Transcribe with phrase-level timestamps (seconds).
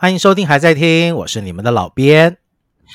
[0.00, 2.38] 欢迎收听，还在听，我是你们的老编，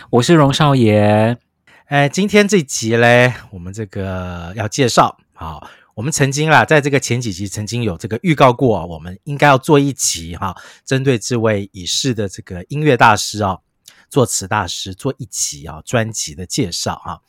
[0.10, 1.38] 我是荣少爷。
[1.86, 13.60] 哎，今天这集嘞，我们这个要介绍，好，我们曾经啦，在这个前几集曾经有这个预告过，我们应该要做一集哈，针对这位已逝的这个音乐大师啊，
[14.10, 17.22] 作词大师做一集啊专辑的介绍哈，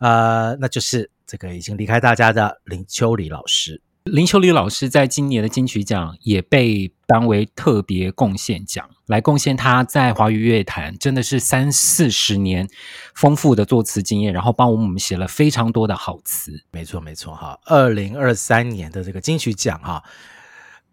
[0.00, 3.80] 呃，那就是这个已经离开大家的林秋离老师。
[4.10, 12.68] 林秋离老师在今年的金曲奖也被当为特别贡献奖，来贡献他在华语乐坛真的是三四十年
[13.14, 16.52] 丰富的作词经验，然后帮我们写了非常多的好词。
[16.70, 20.04] 没错，没错，哈，二零二三年的这个金曲奖，哈。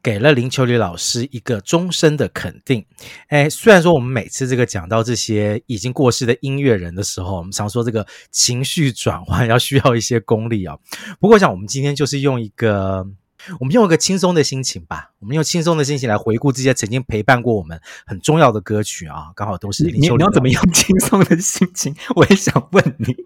[0.04, 2.86] 给了林秋离老师一个终身的肯定。
[3.28, 10.78] 哎，虽然说我们每次这个讲到这些已经过世的音乐人的时候，我们常说这个情绪转换要需要一些功力啊。
[11.20, 13.06] 不过，像我们今天就是用一个，
[13.60, 19.32] 我们用一个轻松的心情吧，我们用轻松的心情来回顾这些曾经陪伴过我们很重要的歌曲啊。
[19.36, 20.24] 刚好都是林秋离。
[20.24, 21.96] 你要怎么用轻松的心情？
[22.16, 23.16] 我也想问你。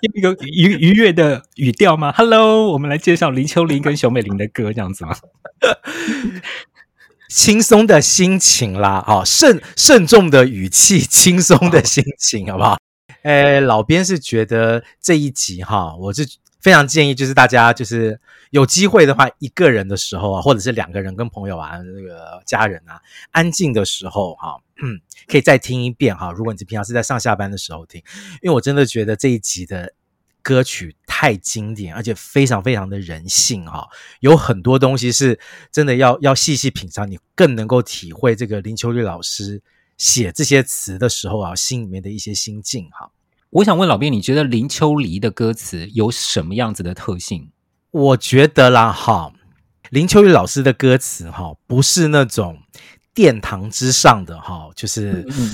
[0.00, 5.16] 用一个愉愉悦的语调吗？Hello，我们来介绍林秋玲跟熊美玲的歌，这样子吗？
[7.28, 12.78] 轻松的心情啦，好，慎慎重的语气，轻松的心情，好不好？
[13.22, 16.24] 诶，老编是觉得这一集哈，我是
[16.60, 18.20] 非常建议，就是大家就是
[18.50, 23.00] 有机会的话，一个人的时候啊，或者是两个人跟朋友啊，那个家人啊，
[23.30, 26.32] 安静的时候哈，嗯， 可以再听一遍哈。
[26.32, 28.02] 如果你平常是在上下班的时候听，
[28.42, 29.94] 因为我真的觉得这一集的。
[30.40, 33.86] 歌曲太经典，而且非常非常的人性哈，
[34.20, 35.38] 有很多东西是
[35.70, 39.60] 真的要要细细品尝，你更能够体会这个林秋离老师
[39.98, 43.10] 写这些词的时候啊，心里面的一些心境哈。
[43.50, 47.50] 我想问老编，你觉得林秋离的歌词有什么样子的特性？
[47.90, 49.32] 我觉得啦哈，
[49.88, 52.58] 林秋离老师的歌词哈，不是那种。
[53.18, 55.50] 殿堂之上的哈，就是嗯，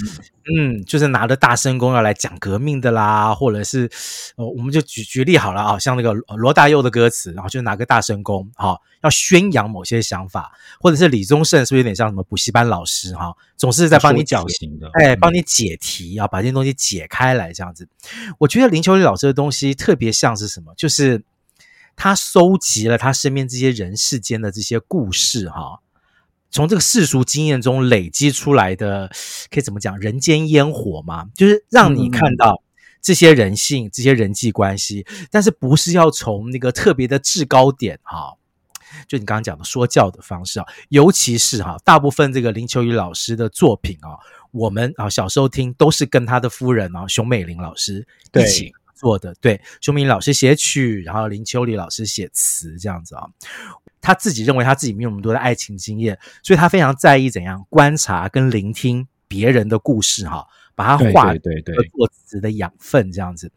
[0.54, 3.90] 嗯，就是拿着大声公要来讲革命的啦，或者是
[4.36, 17.88] 呃，我们就举举例好了啊，像那个罗大佑的歌词，然后就拿个大声公哈，要宣扬某些想法，或者是李宗盛是不是有点像什么补习班老师哈，总是在帮你讲型的，哎，帮你解题啊，把这些东西解开来这样子。
[18.40, 21.24] 我觉得林秋离老师的东西特别像是什么，就是
[21.96, 25.80] 他收集了他身边这些人世间的这些故事哈。
[26.54, 29.10] 从这个世俗经验中累积出来的，
[29.50, 29.98] 可以怎么讲？
[29.98, 32.62] 人间烟火嘛，就是让你看到
[33.02, 38.34] 这些人性、这些人际关系，但是不是要从那个特别的制高点哈？
[39.08, 44.14] 就你刚刚讲的说教的方式啊，尤其是哈，大部分这个林秋雨老师的作品啊，
[44.52, 53.26] 我们啊小时候听都是跟他的夫人啊熊美玲老师一起做的，对，熊美玲老师写曲，然后林秋离老师写词，这样子啊。
[54.04, 63.50] 他自己认为他自己没有那么多的爱情经验，所以他非常在意怎样观察跟聆听别人的故事，哈，把它化对对对作词的养分这样子。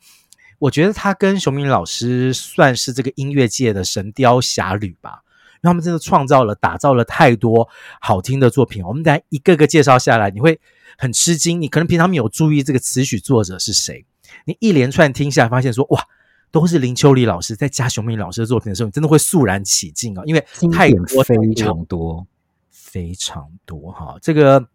[0.58, 5.22] 我觉得他跟熊明老师算是这个音乐界的神雕侠侣吧，
[5.56, 7.68] 因为他们真的创造了、打造了太多
[8.00, 8.84] 好听的作品。
[8.86, 10.62] 我们等下一个个介绍下来，你会
[10.98, 11.62] 很吃惊。
[11.62, 14.06] 你可能平常没有注意这个词曲作者是谁，
[14.46, 16.08] 你一连串听下来，发现说哇。
[16.50, 20.24] 都是林秋离老师在加熊明老师的作品的时候，你真的会肃然起敬啊！
[20.26, 22.26] 因为太多非常多
[22.70, 24.18] 非常多哈。
[24.22, 24.68] 这个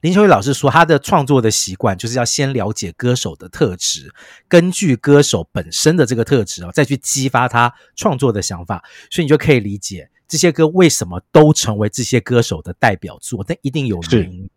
[0.00, 4.12] 林秋离老师说，他的创作的习惯就是要先了解歌手的特质，
[4.48, 8.82] 根据歌手本身的这个特质啊，再去激发他创作的想法。
[9.10, 14.48] 所以你就可以理解这些歌为什么都成为这些歌手的代表作，但一定有原因。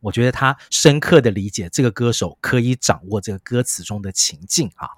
[0.00, 4.88] 我觉得他深刻的理解这个歌手可以掌握这个歌词中的情境啊。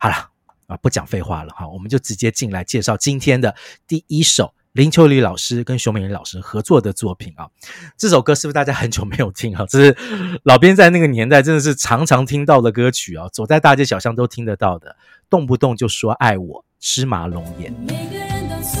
[0.00, 0.30] 好了。
[0.70, 3.56] 啊，不讲废话了哈，我们就直接进来介绍今天的
[3.88, 7.48] 第一首林秋离老师跟熊美玲老师合作的作品啊。
[7.96, 9.66] 这首歌是不是大家很久没有听啊？
[9.68, 9.96] 这是
[10.44, 14.94] 老编在那个年代真的是常常听到的歌曲啊，走在大街小巷都听得到的，
[15.28, 17.74] 动不动就说爱我，芝麻龙眼。
[17.88, 18.80] 每个人都错，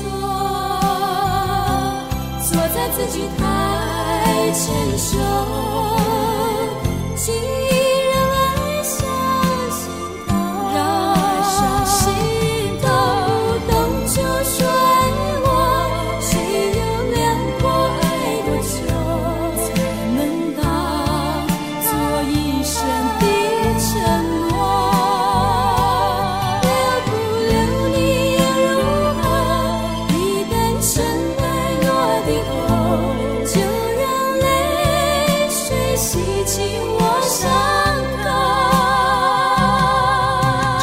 [2.40, 5.99] 错在自己太成熟。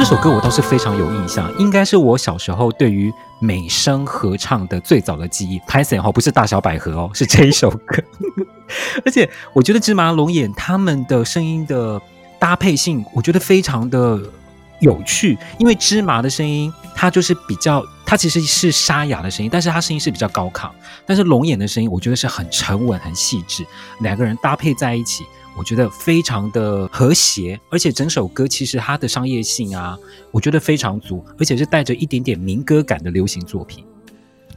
[0.09, 5.59] 这首歌我倒是非常有印象，应该是我小时候对于美声合唱的最早的记忆。
[5.67, 8.01] 拍谢哈，不是大小百合哦， 是这一首歌。
[9.03, 12.01] 而且我觉得芝麻龙眼他们的声音的
[12.39, 14.17] 搭配性，我觉得非常的
[14.79, 15.37] 有趣。
[15.59, 20.69] 因为芝麻的声音，它就是比较，它其实是沙哑的声音，但是它声音是比较高亢。
[21.05, 23.65] 但是龙眼的声音，我觉得是很沉稳、很细致。
[23.99, 25.25] 两个人搭配在一起。
[25.57, 29.97] 我觉得非常的和谐，而且整首歌其实它的商业性啊，
[30.31, 33.83] 我觉得非常足，而且是带着一点点民歌感的流行作品。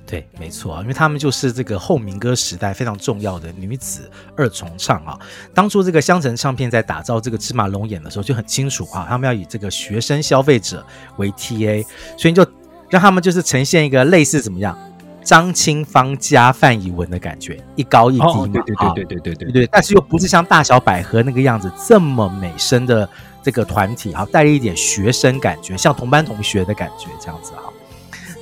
[0.06, 5.16] 对，没错啊，因为他们就是这个后民歌时代非常重要的女子二重唱啊。
[5.54, 10.84] 当初这个香城唱片在打造这个芝麻龙眼的时候就很清楚啊，他们要以这个学生消费者
[11.16, 11.86] 为 TA，
[12.18, 12.44] 所以就
[12.88, 14.76] 让他们就是呈现一个类似怎么样？
[15.22, 23.08] 张清芳加范以文的感觉，一高一低嘛，哦、对对对对对对对对，但是又不是像大小百合那个样子这么美声的
[23.42, 27.72] 这个团体哈，带了一点学生感觉，像同班同学的感觉这样子哈。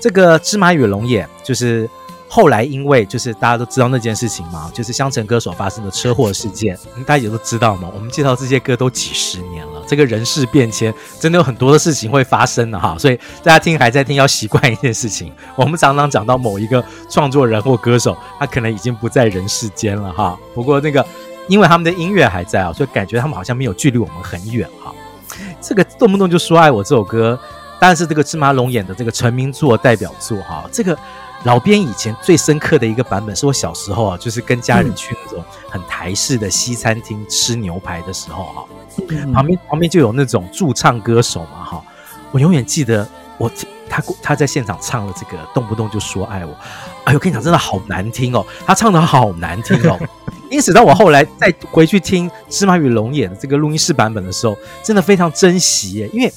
[0.00, 1.88] 这个芝麻与龙眼就是。
[2.30, 7.90] 后来因为就是大家都知道那件事情嘛，就是香城歌手发生的车祸事件，大家也都知道嘛。
[7.94, 12.94] 我们介绍这些歌都几十年了，这个人事变迁真的有很多的事情会发生的哈。
[12.98, 15.32] 所以大家听还在听，要习惯一件事情。
[15.56, 20.38] 我们常常讲到某一个创作人或歌手，他可能已经不在人世间了哈。
[20.54, 21.04] 不过那个
[21.48, 24.92] 因为他们的音乐还在啊，所以感觉他们好像没有距离我们很远哈。
[25.60, 27.38] 这个动不动就说爱我这首歌，
[27.80, 30.68] 当然是这个芝麻龙眼的这个成名作代表作哈。
[30.70, 30.96] 这个。
[31.44, 38.64] 老编以前最深刻的一个版本，是我小时候啊，就是跟家人去那种很台式的西餐厅吃牛排的时候哈，
[39.32, 41.84] 旁边旁边就有那种驻唱歌手嘛哈，
[42.30, 43.50] 我永远记得我
[43.88, 46.54] 他他在现场唱了这个动不动就说爱我，
[47.04, 49.98] 哎呦，跟你讲真的好难听哦，他唱的好难听哦，
[50.50, 56.32] 因此当我后来再回去听《芝麻与龙眼》的这个录音室版本的时候，真的非常珍惜耶，因为。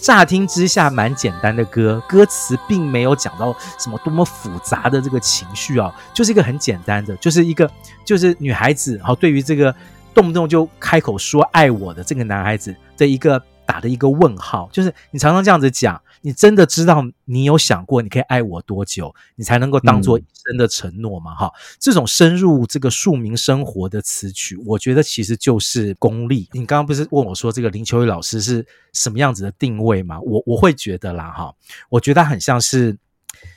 [0.00, 7.70] 乍听之下蛮简单的歌，歌词并没有讲到什么多么复杂的这个情绪啊，就是一个很简单的，就是一个
[8.04, 9.72] 就是女孩子，好，对于这个
[10.14, 13.42] 动不动就开口说爱我的这个男孩子的一个。
[13.64, 21.32] 打的一个问号，就是你常常这样子讲，你真的知道你有想过你可以爱我多久，你才能够当做一生的承诺吗？
[21.32, 26.48] 哈、嗯，这种深入这个庶民生活的词曲，我觉得其实就是功利。
[26.52, 30.20] 你刚刚不是问我说这个林秋雨老师是什么样子的定位吗？
[30.20, 31.54] 我我会觉得啦，哈，
[31.88, 32.98] 我觉得他很像是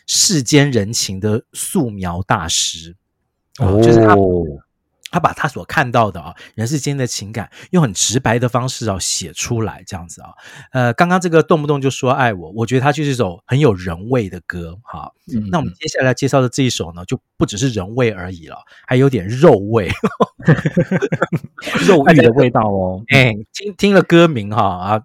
[0.05, 2.95] 世间人情的素描大师，
[3.57, 4.15] 哦，就是他。
[5.15, 10.31] 他把他所看到的啊，人世间的情感，用很直白的方式啊写出来，这样子啊，
[10.73, 15.09] 呃，刚刚这个动不动就说爱我，我觉得它就是一首很有人味的歌，哈。
[15.33, 19.89] 嗯，那我们接下来介绍的这一首呢，就不只是人味而已了，还有点肉味，
[21.87, 23.01] 肉欲的 味道哦。
[23.07, 25.01] 哎，听听了歌名哈啊，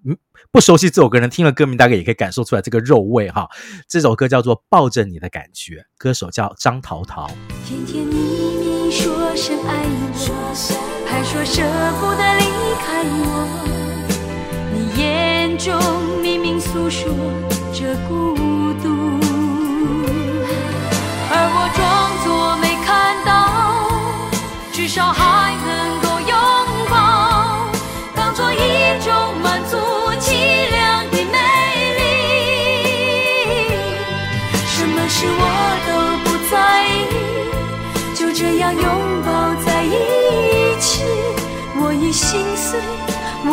[0.50, 3.48] 不熟悉这首歌人听了歌名，大概也可以感受出来这个肉味哈。
[3.86, 7.30] 这首歌叫做《抱着你的感觉》，歌手叫张桃桃。
[7.64, 8.04] 天天
[8.90, 9.84] 说声爱
[10.14, 10.74] 我，
[11.06, 11.62] 还说舍
[12.00, 12.44] 不得离
[12.82, 13.24] 开我。
[14.74, 15.72] 你眼中
[16.20, 17.08] 明明诉说
[17.72, 18.34] 着孤
[18.82, 18.88] 独，
[21.30, 21.80] 而我装
[22.24, 22.88] 作没看
[23.24, 23.30] 到，
[24.72, 25.69] 至少还能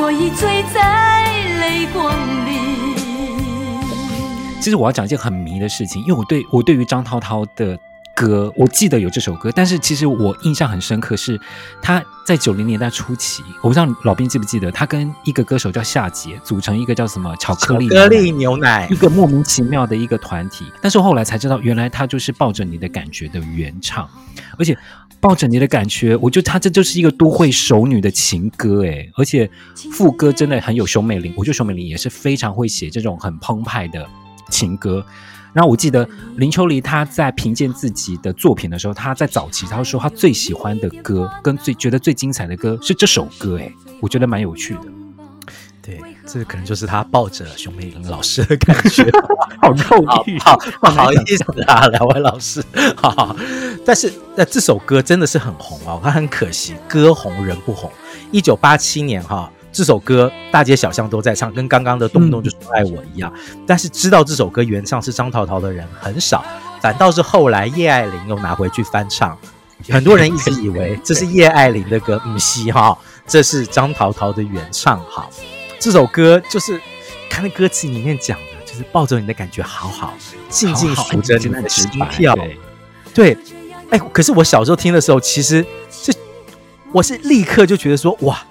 [0.08, 2.96] 我已醉在泪光里。
[4.62, 7.78] 其实我要讲一件很迷的事情，因为我对我对于张涛涛的
[8.16, 11.38] 歌，我记得有这首歌，但是其实我印象很深刻，是
[11.82, 24.10] 他在九零年代初期，我不知道老兵记不记得，他跟一个歌手叫夏杰组成一个叫什么巧克力巧克力牛奶，一个莫名其妙的一个团体，但是后来才知道，原来他就是抱着你的感觉的原唱，
[24.58, 24.78] 而且。
[25.20, 29.50] 抱着你的感觉，我觉得他这就是一个都会熟女的情歌诶，而且
[29.92, 34.08] 副歌真的很有熊美玲，我觉得熊美玲也是非常会写这种很澎湃的
[34.50, 35.06] 情歌。
[35.54, 44.82] 然后我记得林秋离她在评鉴自己的作品的时候，她在早期他说她最喜欢的歌跟最觉得最精彩的歌是这首歌诶，我觉得蛮有趣的。
[45.82, 49.10] 对，这可能就是他抱着熊美玲老师的感觉，
[49.62, 52.62] 好肉欲，好不好意思啊，两位老师，
[52.98, 53.36] 好好。
[53.88, 57.90] 但是那这首歌真的是很红哦，它很可惜，歌红人不红。
[58.34, 63.32] 一九八七年哈，这首歌大街小巷都在唱，跟刚刚的动不动就说爱我一样。
[63.54, 66.44] 嗯、但是知道这首歌原唱是张陶陶的人很少。
[66.82, 69.38] 反倒是后来叶爱玲又拿回去翻唱，
[69.90, 75.00] 很多人一直以为这是叶爱玲的歌，嗯，西哈，这是张陶陶的原唱。
[75.06, 75.30] 哈，
[75.80, 76.78] 这首歌就是
[77.30, 80.14] 看那歌词里面讲的，就是抱着你的感觉好好，
[80.50, 82.38] 静静数着你的心跳。
[83.14, 83.36] 对，
[83.90, 85.66] 哎，可是我小时候听的时候，其实
[86.02, 86.14] 这
[86.92, 88.46] 我是立刻就觉得说，哇，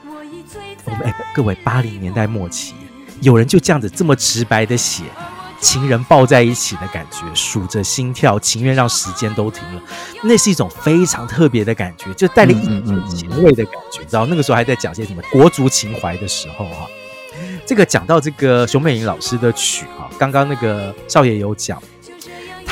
[0.85, 2.75] 我们哎，各位八零年代末期，
[3.21, 5.02] 有人就这样子这么直白的写。
[5.59, 9.83] 情人抱在一起的感觉，数着心跳，情愿让时间都停了，
[10.23, 16.87] 那是一种非常特别的感觉，就带了一点前卫的感觉，你知道那个时候还在讲些什么国族情怀的时候哈。
[17.64, 21.83] 这个讲到这个熊美玲老师的曲哈，刚刚那个少爷有讲，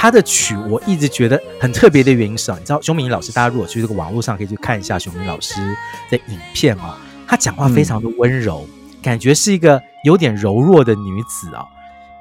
[0.05, 5.55] 他的曲我一直觉得很特别的原因是啊，你知道熊明老师，大家如果去这个网络上可以去看一下熊明老师
[6.11, 8.69] 的影片啊，她讲话非常的温柔，
[9.03, 11.65] 感觉是一个有点柔弱的女子啊。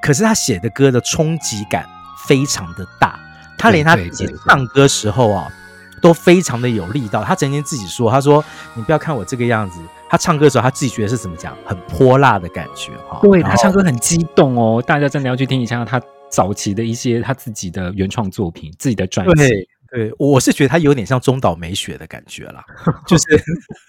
[0.00, 1.84] 可是他写的歌的冲击感
[2.26, 3.20] 非常的大，
[3.58, 5.52] 他连他自己唱歌时候啊，
[6.00, 7.22] 都非常的有力道。
[7.22, 16.00] 他曾经自己说：“他说你不要看我这个样子，他唱歌的时候他自己觉得是怎么讲，很泼辣的感觉哈。”对，他唱歌很激动哦，大家真的要去听一下他
[16.34, 19.68] 早期的一些他自己的原创作品，自己的专辑。
[19.88, 22.64] 对，我是觉得他有点像中岛美雪的感觉啦，
[23.06, 23.24] 就是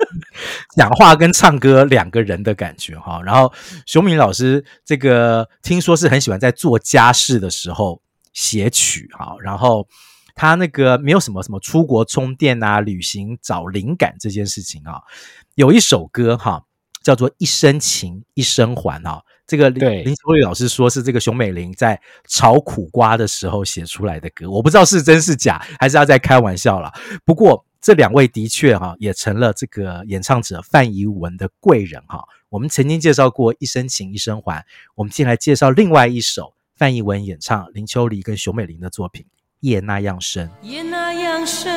[0.77, 3.19] 讲话跟唱歌两个人的感觉哈。
[3.23, 3.51] 然后
[3.87, 7.99] 熊敏老师这个听说是很喜欢在做家事的时候
[8.33, 9.35] 写曲哈。
[9.41, 9.87] 然后
[10.35, 15.01] 他那个没有什么什么出国充电啊、旅行找灵感这件事情啊，
[15.55, 16.61] 有一首歌哈
[17.01, 19.23] 叫做《一生情一生还》啊。
[19.47, 26.91] 这个林林秋离老师说是这个熊美玲在炒苦瓜的时候写出来的歌，我不知道是真是假，还是他在开玩笑了。
[27.23, 32.23] 不过这两位的确哈也成了这个演唱者范怡文的贵人哈。
[32.49, 34.61] 我们曾经介绍过《一生情一生还》，
[34.95, 39.23] 我们接下来介绍另外一首范怡文演唱林秋离跟熊美玲的作品
[39.59, 40.49] 《夜那样深》。
[40.67, 41.69] 夜那样深，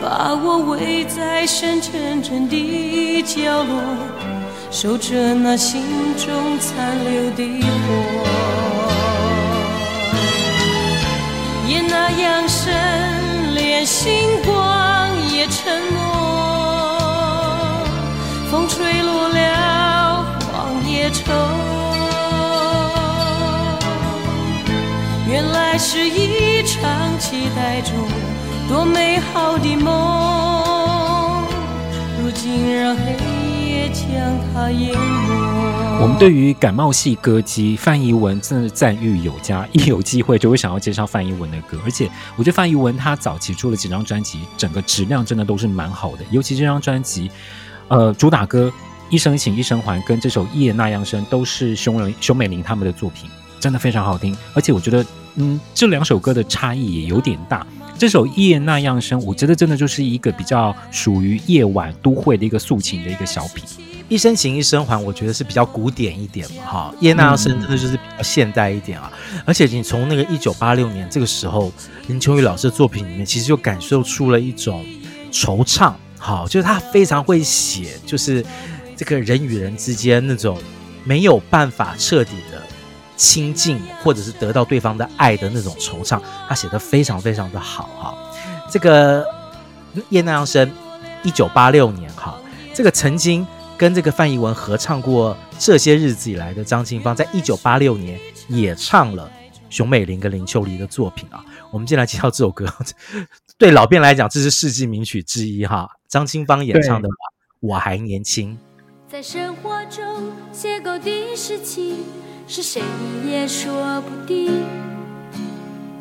[0.00, 4.39] 把我围在深沉沉的角落。
[4.70, 5.82] 守着那心
[6.16, 7.68] 中残留的火，
[11.68, 12.72] 夜那样深，
[13.54, 15.98] 连星光也沉默。
[18.48, 21.32] 风吹落了黄叶愁，
[25.28, 27.92] 原来是一场期待中
[28.68, 31.44] 多美好的梦，
[32.22, 33.39] 如今让黑。
[36.02, 41.78] 我们对于感冒系歌姬范怡文真的赞誉有加，一有机会就会想要介绍范怡文的歌。
[41.84, 46.24] 而且我觉得范怡文她早期出了几张专辑，整个质量真的都是蛮好的。
[46.30, 47.30] 尤其这张专辑，
[47.88, 48.68] 呃，主打歌
[49.10, 53.28] 《一生情一生还》跟这首《夜那样深》都是熊仁熊美玲他们的作品，
[53.58, 54.34] 真的非常好听。
[54.54, 55.04] 而且我觉得，
[55.34, 57.66] 嗯，这两首歌的差异也有点大。
[58.00, 63.62] 这首《夜那样深》，我觉得真的就是一个比较属于夜晚都会的一个抒情的一个小品。
[64.08, 66.94] 一生情一生还，我觉得是比较古典一点嘛，哈。
[67.00, 69.12] 夜那样深真的就是比较现代一点啊。
[69.44, 71.70] 而且你从那个一九八六年这个时候，
[72.06, 74.82] 林秋雨老师的作品里面，其实就感受出了一种
[75.30, 78.42] 惆怅，好，就是他非常会写，就是
[78.96, 80.56] 这个人与人之间那种
[81.04, 82.62] 没有办法彻底的。
[83.20, 88.14] 亲近或者是得到对方的爱的那种惆怅，他写的非常非常的好哈。
[88.70, 89.22] 这个
[90.08, 90.72] 叶那样生，
[91.22, 92.34] 一九八六年哈，
[92.72, 93.46] 这个曾经
[93.76, 99.30] 跟这个范逸文合唱过这些日子以来的张清芳，在一九八六年也唱了
[99.68, 101.44] 熊美玲跟林秋离的作品啊。
[101.70, 102.66] 我们接下来介绍这首歌，
[103.58, 105.86] 对老编来讲，这是世纪名曲之一哈。
[106.08, 107.08] 张清芳演唱的
[107.60, 108.56] 《我还年轻》，
[109.12, 111.98] 在生活中邂逅的事情。
[112.52, 112.82] 是谁
[113.24, 114.64] 也说不定。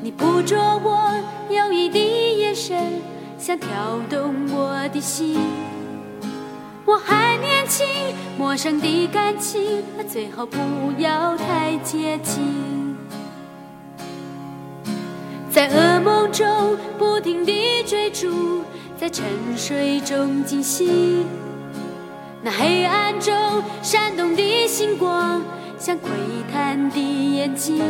[0.02, 1.12] 你捕捉我
[1.48, 3.00] 犹豫的眼神，
[3.38, 3.68] 想挑
[4.10, 5.38] 动我的心。
[6.86, 7.86] 我还年轻，
[8.36, 10.58] 陌生的感情，最好不
[10.98, 12.98] 要太接近。
[15.52, 18.64] 在噩梦中不停地追逐，
[19.00, 19.24] 在沉
[19.56, 21.28] 睡中惊醒。
[22.42, 23.32] 那黑暗中
[23.84, 25.44] 闪动的星光。
[25.80, 26.10] 像窥
[26.52, 27.82] 探的眼睛，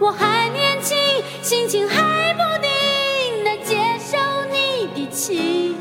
[0.00, 0.96] 我还年轻，
[1.42, 4.16] 心情还不定，难接受
[4.50, 5.76] 你的情，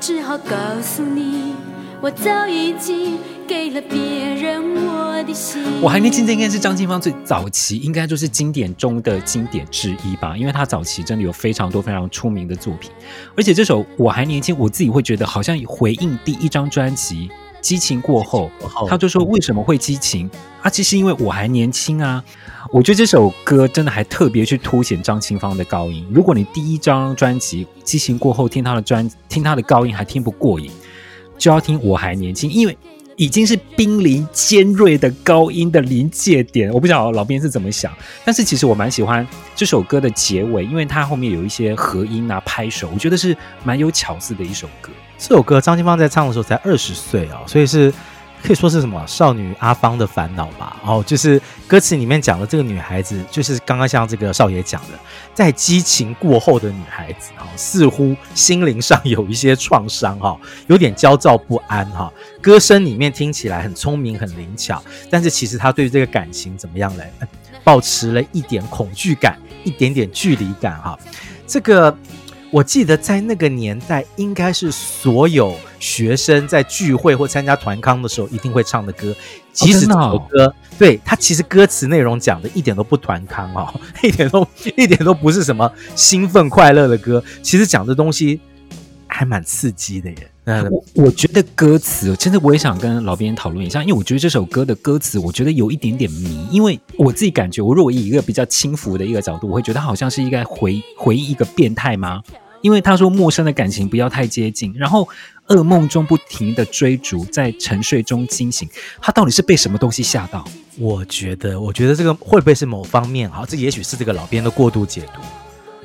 [0.00, 1.52] 只好告诉你，
[2.00, 5.62] 我早已经给了别人我的心。
[5.82, 12.90] 我还年轻，这应该是张清芳最早期，应该就是经典中的经典之一吧，因为她早期真的有非常多非常出名的作品，
[13.36, 17.30] 而且这首我还年轻，我自己会觉得好像回应第一张专辑。
[17.64, 18.50] 激情过后，
[18.86, 20.30] 他就说为什么会激情
[20.60, 20.68] 啊？
[20.68, 22.22] 其实因为我还年轻啊。
[22.70, 26.06] 我觉得这首歌真的还特别去凸显张清芳的高音。
[26.12, 30.70] 如果你第一张专辑《激情过后》听他的专听他的高音还听不过瘾，
[31.38, 32.76] 就要听《我还年轻》，因为
[33.16, 36.70] 已经是濒临尖锐的高音的临界点。
[36.70, 37.90] 我不晓得老编是怎么想，
[38.26, 44.90] 但是其实我蛮喜欢这首歌的结尾，因为它后面有一些和音啊、拍手，我觉得是蛮有巧思的一首歌。
[45.18, 47.92] 这首歌张清芳在唱的时候才二十岁哦，所以是。
[48.46, 50.76] 可以说是什么少女阿芳的烦恼吧？
[50.84, 54.88] 哦，就是歌词里面讲的这个女孩子，就是刚刚像这个少爷讲的，
[55.32, 62.12] 在激情过后的女孩子，哈，似乎心灵上有一些创伤，哈，有点焦躁不安，哈。
[62.42, 67.10] 歌声里面听起来很聪明、很灵巧，但是其实她对于这个感情怎么样嘞？
[67.64, 70.98] 保持了一点恐惧感，一点点距离感，哈。
[71.46, 71.96] 这个。
[72.54, 79.12] 我记得在那个年代，应该是所有学生在聚会或参加团康的时候一定会唱的歌。
[79.52, 84.46] 其实这首歌，哦、对它其实歌词内容讲的一点都不团康哦， 一点都
[84.76, 87.20] 一点都不是什么兴奋快乐的歌。
[87.42, 88.38] 其实讲的东西
[89.08, 90.30] 还蛮刺激的耶。
[90.70, 96.46] 我我觉得歌词，真的我也想跟老编讨论一下，因为我觉得这首歌的歌词，我觉得有一点点迷。
[96.52, 102.22] 因为我自己感觉，我如果以一个比较轻浮的一个角度，我会觉得它好像是应该回回忆一个变态吗？
[102.64, 105.06] 因为他说陌生的感情不要太接近，然后
[105.48, 108.66] 噩梦中不停的追逐，在沉睡中惊醒，
[109.02, 110.42] 他到底是被什么东西吓到？
[110.78, 113.30] 我觉得，我觉得这个会不会是某方面？
[113.30, 115.20] 好，这也许是这个老编的过度解读，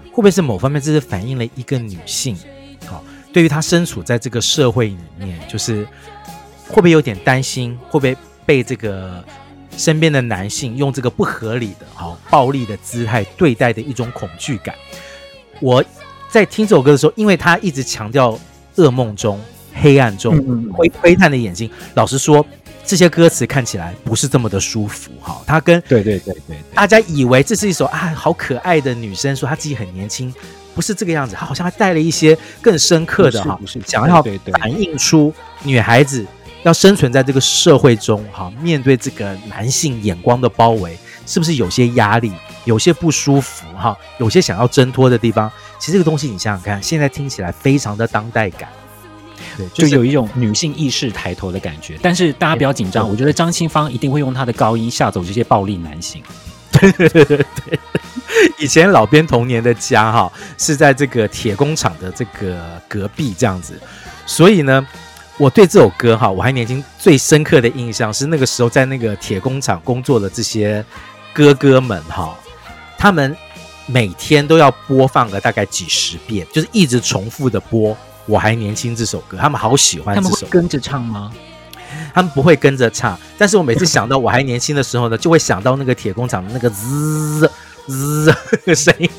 [0.05, 0.81] 会不会是某方面？
[0.81, 2.37] 这是反映了一个女性，
[2.85, 5.85] 好，对于她身处在这个社会里面，就是
[6.69, 9.21] 会不会有点担心，会不会被这个
[9.75, 14.73] 身边的男性用这个不合理的、好暴力的姿态对待的一种恐惧感？
[15.59, 15.83] 我。
[16.29, 18.39] 在听这首歌的时候，因为他一直强调
[18.75, 19.41] 噩梦中、
[19.73, 20.37] 黑暗中、
[20.71, 21.69] 灰灰暗的眼睛。
[21.95, 22.45] 老实说，
[22.85, 25.41] 这些歌词看起来不是这么的舒服哈。
[25.47, 30.33] 他跟对对对对，大家以为这是一首啊好可爱的女生说她自己很年轻，
[30.75, 34.21] 不是这个样子，好像还带了一些更深刻的哈，想要
[34.53, 36.25] 反映出女孩子
[36.63, 42.31] 要生存在这个社会中哈，面对这个男性眼光的包围，是不是有些压力，
[42.65, 45.51] 有些不舒服哈，有些想要挣脱的地方。
[45.79, 48.69] 其实这个东西，你想想看，现在听起来非常的当代感，
[49.57, 51.97] 对，就有一种女性意识抬头的感觉。
[52.01, 56.21] 但是大家不要紧张，我觉得张清芳一定会用她的高音吓走这些暴力男性。
[56.71, 57.79] 对对对对，
[58.57, 63.79] 以前老编童年的家哈是在这个铁工厂的这个隔壁这样子，
[64.25, 64.85] 所以呢，
[65.37, 70.83] 我对这首歌哈我还年轻，最深刻的印象是那个时候在那个铁工厂工作的这些
[71.33, 72.37] 哥哥们哈，
[72.97, 73.33] 他们。
[73.91, 77.91] 每天都要播放个大概几十遍，就是一直重复的播
[78.27, 80.35] 《我还年轻》这首歌，他们好喜欢这首歌。
[80.35, 81.31] 他们跟着唱吗？
[82.13, 87.49] 他们不会跟着唱，但是我每次想到《我还年轻》的时候呢，就会想到那个铁工厂的那个滋
[87.87, 89.09] 滋 那个声音，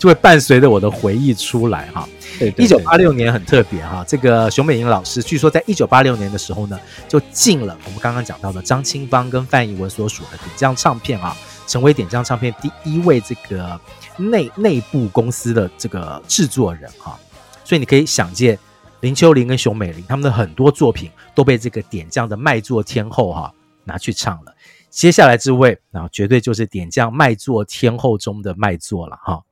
[0.00, 2.08] 就会伴随着我的回忆出来哈。
[2.40, 11.36] 对，一九八六年很特别哈，这个熊美玲老师据说在一九八六年的时候呢，就进了我们刚刚讲到的张清芳跟范逸文所属的顶将唱片啊。
[11.66, 13.80] 成为点将唱片第一位这个
[14.16, 17.18] 内内部公司的这个制作人哈，
[17.64, 18.58] 所以你可以想见
[19.00, 23.52] 林秋玲跟熊美玲他们的很多作品都被这个点将的卖座天后哈
[23.84, 24.54] 拿去唱了。
[24.90, 29.42] 接下来这位啊，绝对就是点将卖座天后中的卖座了哈，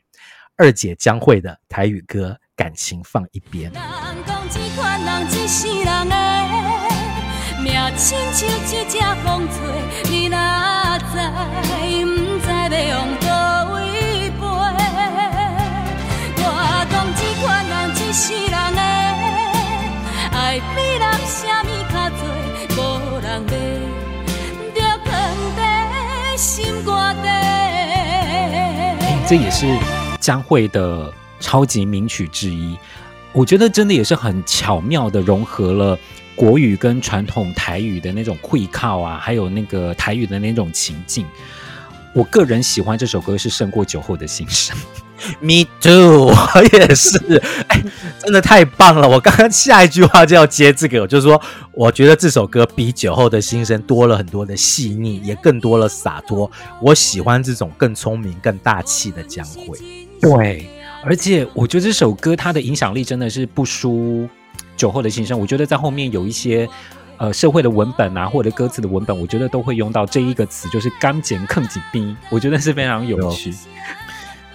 [0.56, 3.72] 二姐将会的台语歌《感情放一边》。
[7.62, 9.56] 苗青像一只风吹，
[10.10, 11.04] 你哪知？
[12.02, 12.08] 不
[12.40, 12.48] 知
[12.88, 13.26] 要往佗
[13.72, 13.76] 位
[14.30, 14.40] 飞？
[16.38, 16.44] 我
[16.90, 18.80] 讲这款人一世人的
[20.32, 20.38] 爱
[20.74, 22.20] 比人什么卡多，
[22.76, 22.78] 无
[23.20, 23.28] 人
[24.74, 25.08] 要着放
[25.56, 25.60] 在
[26.36, 26.48] 心
[26.84, 26.88] 肝
[27.22, 27.28] 底。
[29.28, 29.78] 这也是
[30.18, 32.78] 江蕙的超级名曲之一，
[33.32, 35.98] 我觉得真的也是很巧妙的融合了。
[36.34, 41.26] 国语跟传统台语的那种会靠啊，还有那个台语的那种情境。
[42.12, 44.76] 我个人喜欢这首歌是胜过酒后的心声。
[45.38, 47.18] Me too， 我也是，
[47.68, 47.82] 哎，
[48.18, 49.06] 真的太棒了！
[49.06, 51.40] 我刚刚下一句话就要接这个，就是说，
[51.72, 56.50] 我觉得这首歌比酒后的心声多了很多的细腻，也更多了洒脱。
[56.80, 59.78] 我喜欢这种更聪明、更大气的江蕙。
[60.22, 60.66] 对，
[61.04, 64.26] 而且我觉得这首歌它的影响力真的是不输
[64.80, 65.38] 酒后的心声。
[65.38, 66.68] 我觉得在后面有一些
[67.18, 73.52] 呃社会的文本啊，或者歌词的文本，我觉得都会用到这一个词，就是“刚简坑几逼”，我觉得是非常有趣。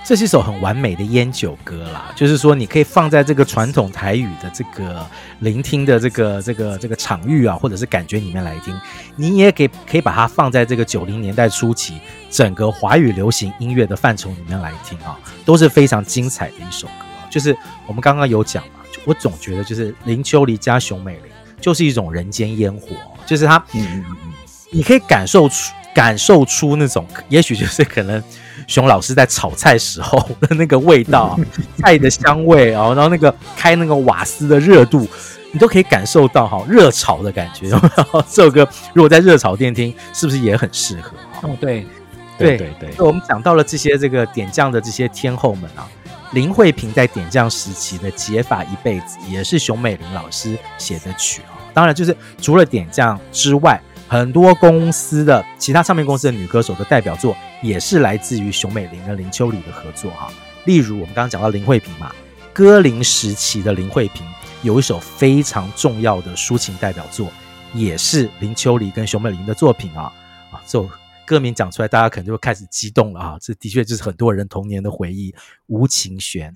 [0.08, 5.04] 这是一首很完美的烟酒歌啦，就是说你可以放在这个传统台语的这个
[5.40, 8.72] 聆听的这个这个这个场域啊，或者是感觉里面来听，
[9.16, 17.06] 你也可以可以把它放在这个九零年代初期整个华语流行音乐的范畴里面来听啊，都是非常精彩的一首歌。
[17.32, 17.58] 就是
[17.88, 18.64] 我们刚刚有讲，
[19.06, 22.90] 我总觉得就是林秋离加熊美玲就是一种人间烟火，
[23.26, 24.34] 就是他，嗯嗯嗯，
[24.72, 28.22] 你可以感受出感受出那种，也许就是可能。
[28.68, 31.38] 熊老师在炒菜时候的那个味道，
[31.78, 35.08] 菜的香味啊，然后那个开那个瓦斯的热度，
[35.52, 37.70] 你都可以感受到哈热炒的感觉。
[38.28, 41.12] 这首歌如果在热炒店听，是不是也很适合？
[41.44, 41.86] 哦，对，
[42.40, 42.90] 对对对。
[42.98, 45.88] 我们讲到了这些这个点将的这些天后们啊，
[46.36, 51.56] 林慧萍在点将时期的《解法一辈子》也是熊美玲老师写的曲啊。
[51.74, 53.82] 当然，就是除了点将之外。
[54.08, 60.32] 很多公司的其他唱片公司的女歌手的代表作，也是来自于熊美玲跟林秋离的合作哈。
[60.66, 62.14] 例如我们刚刚讲到林慧萍嘛，
[62.54, 64.24] 歌林时期的林慧萍
[64.62, 67.32] 有一首非常重要的抒情代表作，
[67.74, 70.04] 也是林秋离跟熊美玲的作品啊
[70.52, 70.62] 啊！
[70.68, 70.88] 这首
[71.26, 73.38] 歌名讲出来，大家可能就会开始激动了啊！
[73.42, 75.32] 这的确就是很多人童年的回忆，
[75.66, 76.54] 《无情弦》。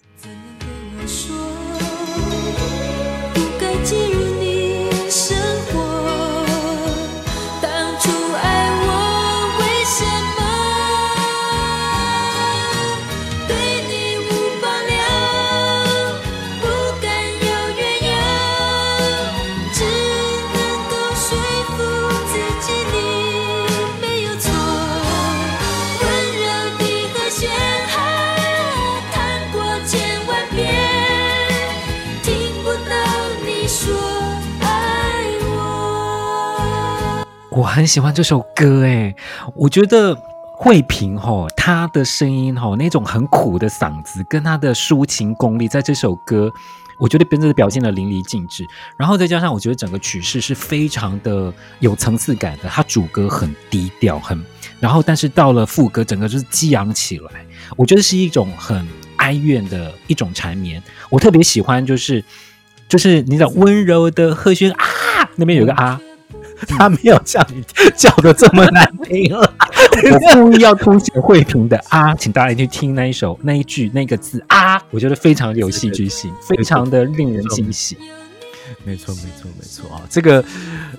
[37.60, 39.14] 我很喜欢这首歌，诶，
[39.54, 40.18] 我觉得
[40.54, 46.50] 慧萍吼，她的声音吼，那种很苦的嗓子，跟她的抒情功力，在这首歌，
[46.98, 48.64] 我觉得真的表现得淋漓尽致。
[48.96, 52.70] 然后再加上，我觉得整个曲式是非常的有层次感的。
[52.70, 54.42] 它主歌很低调，很，
[54.80, 57.46] 然后但是到了副歌，整个就是激昂起来。
[57.76, 60.82] 我觉得是一种很哀怨的一种缠绵。
[61.10, 62.24] 我特别喜欢，就是
[62.88, 64.86] 就是你知道温柔的和弦啊，
[65.36, 66.00] 那边有个啊。
[66.68, 67.64] 他没有像你
[67.96, 69.54] 叫的这么难听了，
[70.12, 77.98] 我故意要凸显慧萍的啊，请大家去听那一首那一句那个字啊，我觉得非常有戏剧性，非常的令人惊喜。
[78.84, 80.02] 没错，没错，没错啊！
[80.10, 80.44] 这个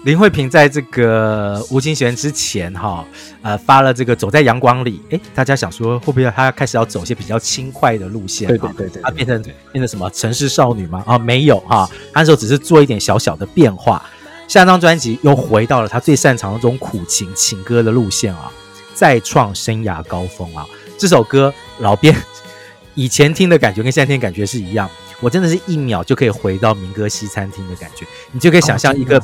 [0.04, 3.04] 林慧萍在这个《无情弦》之前哈，
[3.42, 5.00] 呃，发了这个《走在阳光里》。
[5.14, 8.48] 哎，大家想说会不会她开始要走一些比较轻快的路线？
[8.48, 9.40] 对对对对，她变成
[9.72, 11.02] 变成什么城市少女吗？
[11.06, 14.04] 啊，没有哈，那时候只是做一点小小的变化。
[14.50, 18.50] 下张专辑又回到了他最擅长的这种苦情情歌的路线啊，
[18.92, 20.66] 再创生涯高峰啊！
[20.98, 22.12] 这首歌老编
[22.96, 29.22] 以前听的感觉跟现在听的感觉是一样，我真的是一秒就可以回到民歌西餐厅的感觉，你就可以想象一个、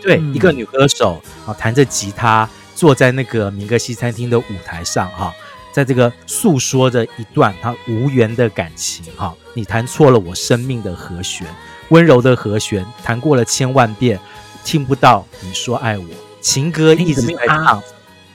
[0.00, 5.34] 对、嗯、一个女歌手啊弹着吉他坐在那个民歌西餐厅的舞台上哈、啊，
[5.70, 11.46] 在这个诉说着一段他无缘的感情哈、啊，你弹错了我生命的和弦，
[11.90, 14.18] 温柔的和弦弹过了千万遍。
[14.64, 16.04] 听不到你说爱我，
[16.40, 17.82] 情歌一直在唱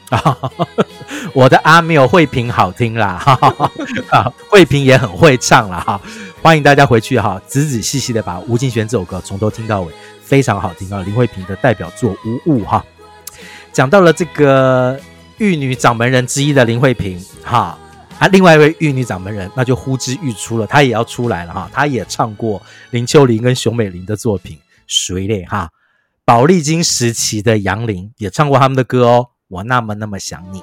[0.10, 0.38] 啊！
[1.34, 3.72] 我的阿没有慧萍好听啦，哈哈
[4.10, 5.80] 哈，慧萍也很会唱啦。
[5.82, 6.02] 哈！
[6.42, 11.02] 欢迎大家回去哈，仔仔细细的把《吴敬轩》这首歌从头听到尾，非常好听啊！
[11.02, 12.86] 林慧萍的代表作《无误》哈，
[13.74, 14.98] 讲到了这个
[15.40, 17.78] 玉女掌门人之一的林慧萍哈，
[18.18, 22.62] 啊，另外一位玉女掌门人那就呼之欲出了，她也要出来了哈，她也唱过
[22.92, 25.70] 林秋玲跟熊美玲的作品，谁嘞哈？
[26.28, 30.62] 宝丽金时期的杨林也唱过他们的歌哦，我那么那么想你。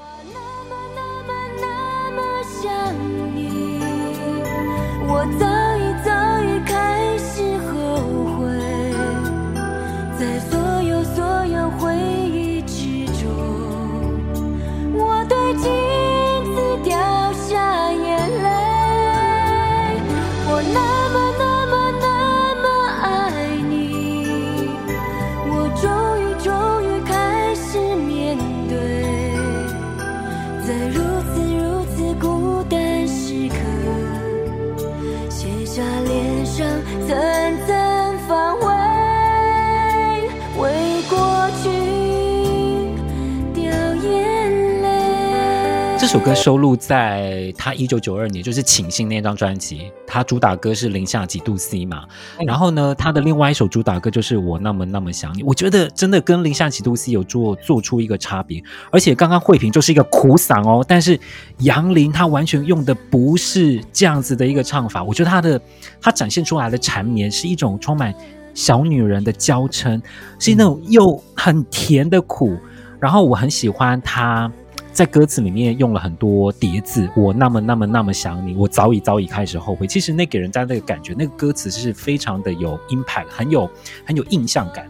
[46.14, 49.90] 首歌收录在他一九九二年，就是《请信》那张专辑。
[50.06, 52.04] 他主打歌是《零下几度 C》嘛，
[52.38, 55.42] 嗯、然后呢，他的另外一首主打歌就是《我那么那么想你》。
[55.44, 58.62] 我觉得真的跟《零下几度 C》有做做出一个差别。
[58.92, 61.18] 而且刚刚慧萍就是一个苦嗓哦，但是
[61.58, 65.02] 杨林他完全用的不是这样子的一个唱法。
[65.02, 65.60] 我觉得他的
[66.00, 68.14] 他展现出来的缠绵是一种充满
[68.54, 70.00] 小女人的娇嗔，
[70.38, 72.56] 是那种又很甜的苦。
[73.00, 74.48] 然后我很喜欢他。
[74.94, 79.88] 在歌词里面用了很多叠字，我那么那么那么想你，我早已早已开始后悔。
[79.88, 83.68] 其实那给人家那个感觉，那个歌词是非常的有 impact，很有
[84.06, 84.88] 很有印象感。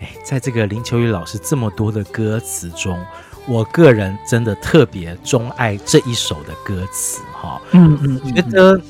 [0.00, 2.98] 哎，在这个林秋雨老师这么多的歌词中，
[3.46, 7.62] 我个人真的特别钟爱这一首的歌词哈。
[7.70, 8.80] 嗯嗯，觉得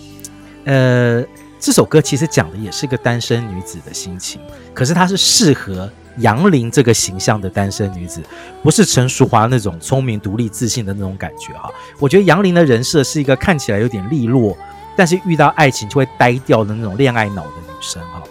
[0.65, 1.23] 呃
[1.61, 4.41] 这首歌其实讲的也是个单身女子的心情，
[4.73, 5.91] 可是它是适合。
[6.17, 8.21] 杨林这个形象的单身女子，
[8.63, 11.71] 不是陈淑华那种聪明、独立、自信的那种感觉哈。
[11.99, 14.57] 我觉得杨林的人设是一个看起来有点利落，
[14.97, 18.23] 但是遇到爱情就会呆掉的那种恋爱脑的女生哈。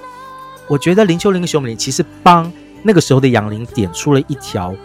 [0.68, 2.52] 我觉得林秋玲跟熊美玲其实帮
[2.84, 4.76] 那个时候的杨林点出了一条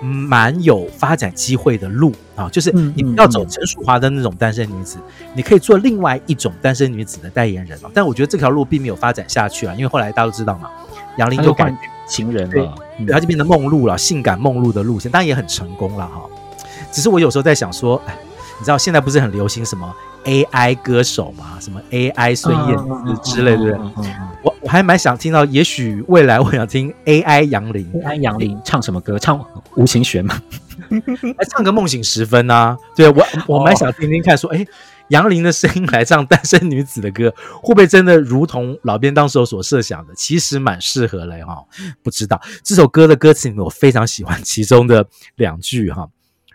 [0.00, 4.98] 蛮有发展机会的路啊，就是你不要走陈淑华的那种单身女子，
[5.34, 7.90] 你可以做另外一种单身女子的代言人啊。
[7.92, 10.70] 但我觉得这条路并没有发展下去啊，因为后来大家都知道嘛，
[11.18, 11.74] 杨林就改。
[12.06, 16.22] 情人了，对，他就变成梦露了，性感梦露的路线，当然也很成功了哈。
[16.92, 18.16] 只是我有时候在想说，哎，
[18.58, 23.78] 你知道现在不是很流行什么 AI 歌手嘛，什么 AI 孙燕姿之类的，
[24.42, 29.18] 我我还蛮想听到，也许未来我想听 AI 杨林，AI 杨林唱什么歌？
[29.18, 30.40] 唱无情弦吗？
[30.88, 32.76] 来 唱个梦醒时分啊？
[32.94, 34.66] 对我我蛮想听听看，说，哎。
[35.08, 40.14] 杨林的声音来唱单身女子的歌，会不会真的如同老编当时所设想的？
[40.14, 41.64] 其实蛮适合嘞哈。
[42.02, 46.08] 不知道这首歌的歌词里面，我非常喜欢其中的两句哈：“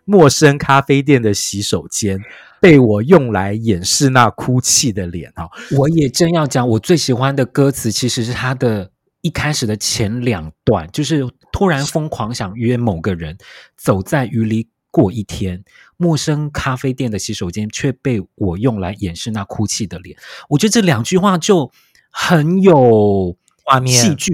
[0.04, 2.20] 陌生咖啡店的洗手间
[2.60, 13.38] 被我用来掩饰那哭泣的脸。”哈，我也正要讲，我最喜欢的歌词其实是他的一开始的前两段，就是突然疯狂想约某个人，
[13.78, 15.64] 走在雨里过一天。
[16.02, 20.18] 陌生咖啡店的洗手间却被我用来掩饰那哭泣的脸。
[20.50, 21.72] 我觉得这两句话就
[22.10, 24.34] 很有画面，戏剧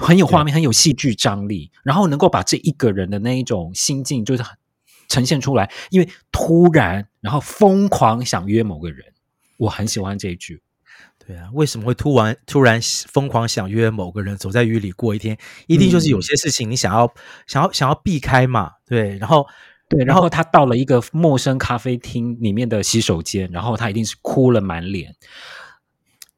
[0.00, 4.42] 很有画面，很有戏剧张力，然后能够把这一个人的那一种心境就是
[5.06, 5.70] 呈现出来。
[5.90, 9.12] 因为突然，然后疯狂想约某个人，
[9.58, 10.62] 我很喜欢这一句。
[11.18, 15.36] 对啊，为什么会突然突然疯狂想约某个人，走在雨里过一天？
[15.66, 17.12] 一定就是有些事情你想要、嗯、
[17.46, 18.70] 想要想要避开嘛？
[18.86, 19.46] 对，然后。
[19.92, 25.14] 对，然后他到了一个陌生咖啡厅里面的洗手间，然后他一定是哭了满脸。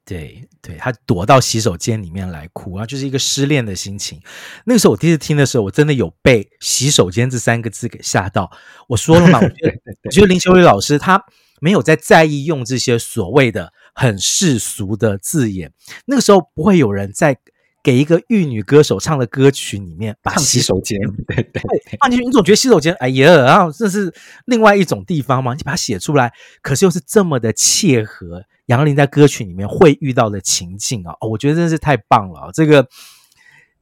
[0.05, 4.21] 对，对，他躲到洗手间里面来哭啊，就是一个失恋的心情。
[4.67, 8.51] 那个时候我第一次听的时候，我真的有被“洗手间”这三个字给吓到。
[8.89, 11.25] 我说了嘛， 我觉得，我觉得林秋雨老师他
[11.61, 15.73] 没有在在意用这些所谓的很世俗的字眼。
[16.07, 17.39] 那个时候不会有人在。
[17.85, 21.63] 给一个玉女歌手唱的歌曲里面，把洗手间， 对对，
[22.01, 24.11] 放进去，你总觉得洗手间，哎呀，然后这是
[24.47, 32.51] 另外一种地方嘛，你把它写出来，可是又是这么的切合杨林在歌曲里面会遇到的情境啊，哦，我觉得真是太棒了。
[32.55, 32.89] 这个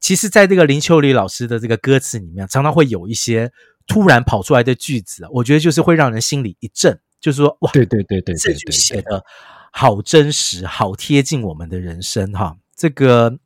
[0.01, 3.53] 其实，在这个林秋离老师的这个歌词里面，常常会有一些
[3.87, 9.25] 突然跑出来的句子，我觉得就是会让人心里一震，就是说，哇，对对对对，这句写的
[9.71, 13.39] 好真实，好贴近我们的人生哈，这个。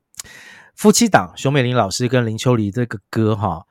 [0.76, 3.64] 夫妻档，熊美玲老师跟林秋离这个歌哈，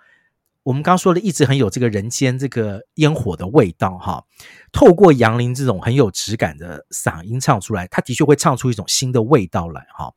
[0.63, 4.26] 我们刚刚说的一直很有这个人间这个烟火的味道哈。
[4.72, 10.15] 透过杨林这种很有质感的嗓音唱出来，他的确会唱出一种新的味道来哈。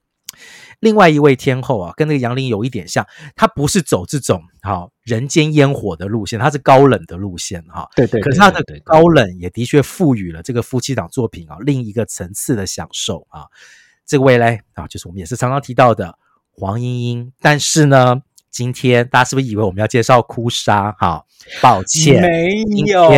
[0.81, 7.87] 另外一位天后啊，跟那个杨林有一点像，她不是走这种哈人间烟火的路线，她是高冷的路线哈。
[7.94, 13.44] 对对，可是她的高冷也的确赋予了这个夫妻档作品啊另一个层次的享受啊。
[14.07, 16.18] 这位嘞啊，就是我们也是常常提到的。
[16.58, 20.90] 黄莺莺，但是呢，今天大家是不是以为我们要介绍哭砂？
[20.98, 21.24] 哈，
[21.62, 23.08] 抱歉，没有，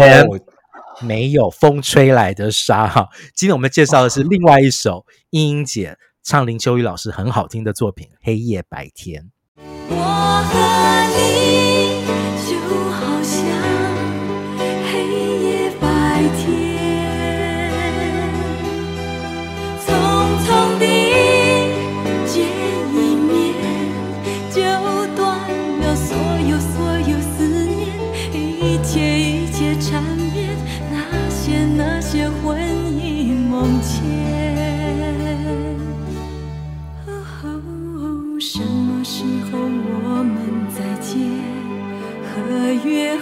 [1.00, 2.87] 没有风吹来的沙。
[2.87, 9.22] 哈，今天我们介绍的是另外一首莺莺姐唱林秋雨老师很好听的作品《黑夜白天》。
[9.88, 10.59] 我和
[11.16, 11.70] 你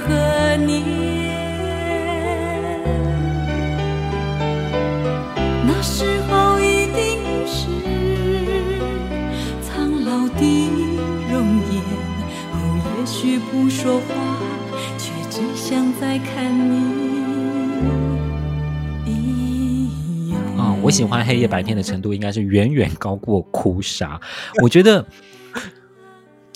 [0.08, 0.82] 何年？
[5.66, 7.66] 那时候一定是
[9.60, 10.70] 苍老的
[11.30, 11.82] 容颜，
[12.52, 12.56] 哦，
[12.98, 14.06] 也许不说话，
[14.96, 16.88] 却只想再看你。
[20.80, 24.18] 我喜欢黑夜白天的程度应该是远远高过哭砂。
[24.62, 25.04] 我觉得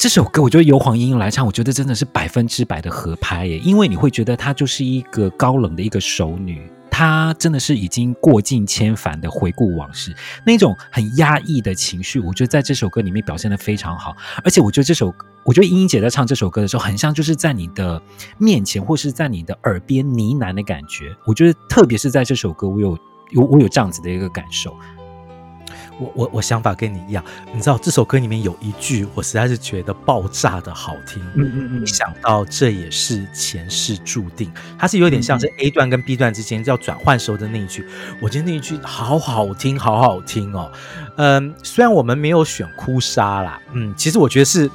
[0.03, 6.69] 这首歌，我觉得由黄莺莺来唱，我觉得真的是百分之百的合拍耶，因为你会觉得她就是一个高冷的一个熟女。
[6.91, 10.13] 他真的是已经过尽千帆的回顾往事，
[10.45, 14.17] 那种很压抑的情绪，我觉得在这首歌里面表现得非常好。
[14.43, 18.03] 而且我觉得这首，我觉得莺莺姐在唱这首歌的时候，很像就是在你的
[18.39, 21.15] 面前或是在你的耳边呢喃的感觉。
[21.27, 22.99] 我觉得特别是在这首歌，我有
[23.31, 24.75] 有我有这样子的一个感受。
[25.99, 31.23] 我我我想法跟你一样，你知道这首歌里面有一句，我实在是觉得爆炸的好听。
[31.37, 37.87] 嗯嗯嗯，想到这也是前世注定，它是有点像是 A 段跟 B 段之间要转换时候的那一句，
[38.21, 40.73] 我觉得那一句好好听，好好听哦。
[41.17, 44.71] 嗯，虽然我们没有选哭砂啦，嗯，其实我觉得是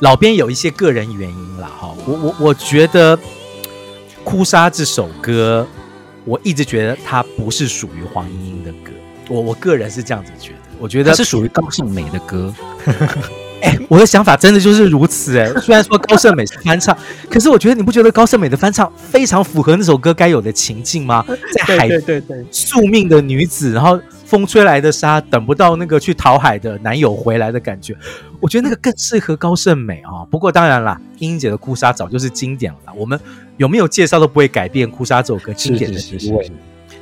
[0.00, 1.70] 老编有一些个人原因啦。
[1.78, 1.94] 哈。
[2.06, 3.18] 我我我觉得
[4.24, 5.66] 哭砂这首歌，
[6.24, 8.92] 我一直觉得它不是属于黄莺莺的歌。
[9.28, 12.52] 我我个人是这样子觉得，我觉得是属于高胜美的歌。
[13.60, 15.60] 哎、欸，我的想法真的就是如此哎、欸。
[15.60, 16.96] 虽然说高胜美是翻唱，
[17.28, 21.24] 可是我觉得你不觉得高胜美的翻唱非常符合那首歌该有的情境吗？
[21.52, 27.96] 在海对对对宿命的女子，然后风吹来的沙，等不到那个去讨海的男友回来的感觉，
[28.38, 30.22] 我觉得那个更适合高胜美啊。
[30.30, 33.18] 不过当然啦，英英姐的哭砂早就是经典了，我们
[33.56, 36.48] 有没有介绍都不会改变哭砂这首歌经典的地位。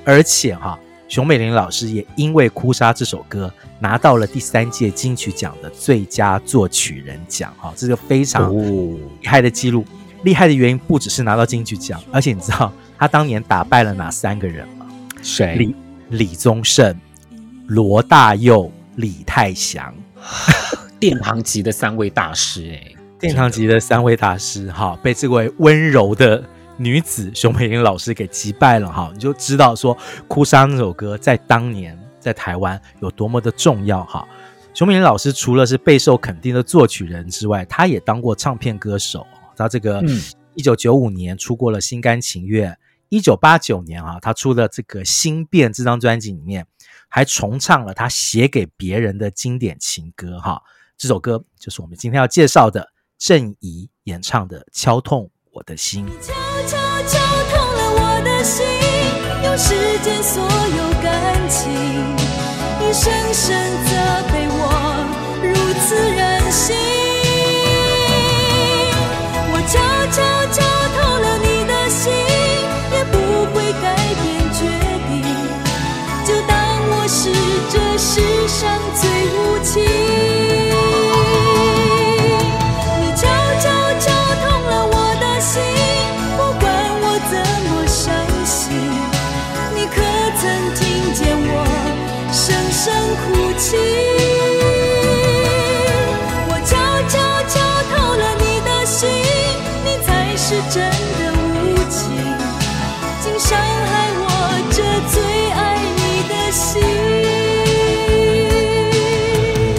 [0.06, 0.78] 而且哈。
[1.08, 9.84] 熊美玲老师也因为《哭砂》这首歌拿到了第三届金曲奖的最佳作曲人奖，哈，这个非常厉害的记录。
[10.24, 14.86] 厉害的原因不只是拿到金曲奖，而且你知道他当年打败了哪三个人吗？
[15.22, 15.54] 谁？
[15.54, 15.76] 李
[16.10, 16.98] 李宗盛、
[17.66, 19.94] 罗大佑、李泰祥，
[20.98, 26.42] 殿堂级的三位大师，哎，殿堂级的三位大师，哈，被这位温柔的。
[26.78, 29.96] 女子熊美玲老师给击败了哈，你就知道说
[30.28, 34.28] 《哭砂》那首歌在当年在台湾有多么的重要哈。
[34.74, 39.26] 熊美玲老师除了是备受肯定的作曲人之外，她也当过唱片歌手。
[39.56, 40.02] 她这个
[40.54, 42.72] 一九九五年出过了《心甘情愿》，
[43.08, 46.66] 一九八九年啊，她出了这个《心变》这张专辑里面，
[47.08, 50.60] 还重唱了她写给别人的经典情歌哈。
[50.98, 56.04] 这首歌就是我们今天要介绍的郑怡演唱的《敲痛我的心》。
[56.06, 56.34] 你悄
[56.68, 56.76] 悄
[57.08, 58.62] 敲痛了我的心，
[59.42, 59.72] 用世
[60.04, 61.72] 间所有感情，
[62.78, 63.56] 你深深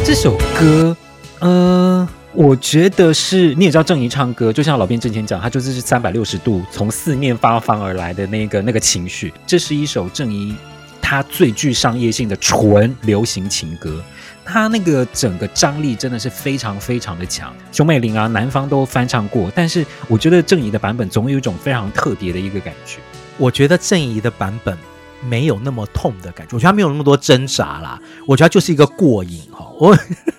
[0.07, 0.95] 这首歌，
[1.39, 9.33] 呃，我觉得是你也知道，郑怡唱歌就像老编之前讲，他就是三百六十度从四面八方而来的那个那个情绪。
[9.45, 10.55] 这是一首郑怡
[11.01, 14.01] 她最具商业性的纯流行情歌，
[14.45, 17.53] 她那个整个张力真的是非常非常的强。
[17.73, 22.99] 熊美玲啊，南方都翻唱过，但是我觉得郑怡的版本总有一种非常特别的一个感觉。
[23.35, 24.77] 我觉得郑怡的版本。
[25.21, 27.99] 没有那么痛的感觉，我觉得他没有那么多挣扎啦。
[28.25, 29.67] 我觉得他就是一个过瘾哈。
[29.79, 29.97] 我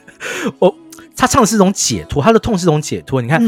[0.58, 0.74] 我
[1.16, 3.20] 他唱的是一种解脱，他的痛是一种解脱。
[3.20, 3.40] 你看，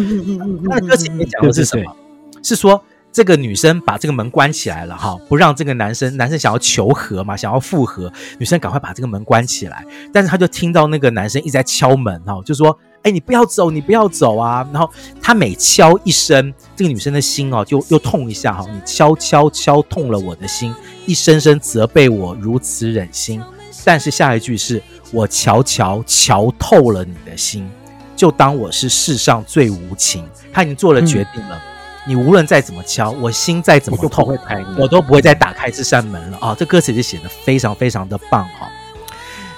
[0.68, 1.96] 他的歌词里面讲的是什么？
[2.42, 9.84] 是说这个女生把这个门关起来了哈，不让这个男生，男生想要求和嘛，想要复合，女生赶快把这个门关起来。
[10.12, 12.78] 但是他就听到那个男生一直在敲门哈，就说。
[13.02, 14.66] 哎，你不要走，你不要走啊！
[14.74, 14.90] 然后
[15.22, 18.66] 他每敲一声，这个女生的心哦，就又痛一下哈。
[18.70, 20.74] 你敲敲敲痛了我的心，
[21.06, 23.42] 一声声责备我如此忍心。
[23.86, 24.82] 但是下一句是
[25.12, 27.66] 我瞧瞧瞧透了你的心，
[28.14, 30.28] 就当我是世上最无情。
[30.52, 36.54] 他已经做了决定了，嗯、你无论再怎么敲，我心再怎么痛，我都不会，我都不会再打开这扇门了啊！
[36.58, 38.68] 这歌词就写的非常非常的棒哈。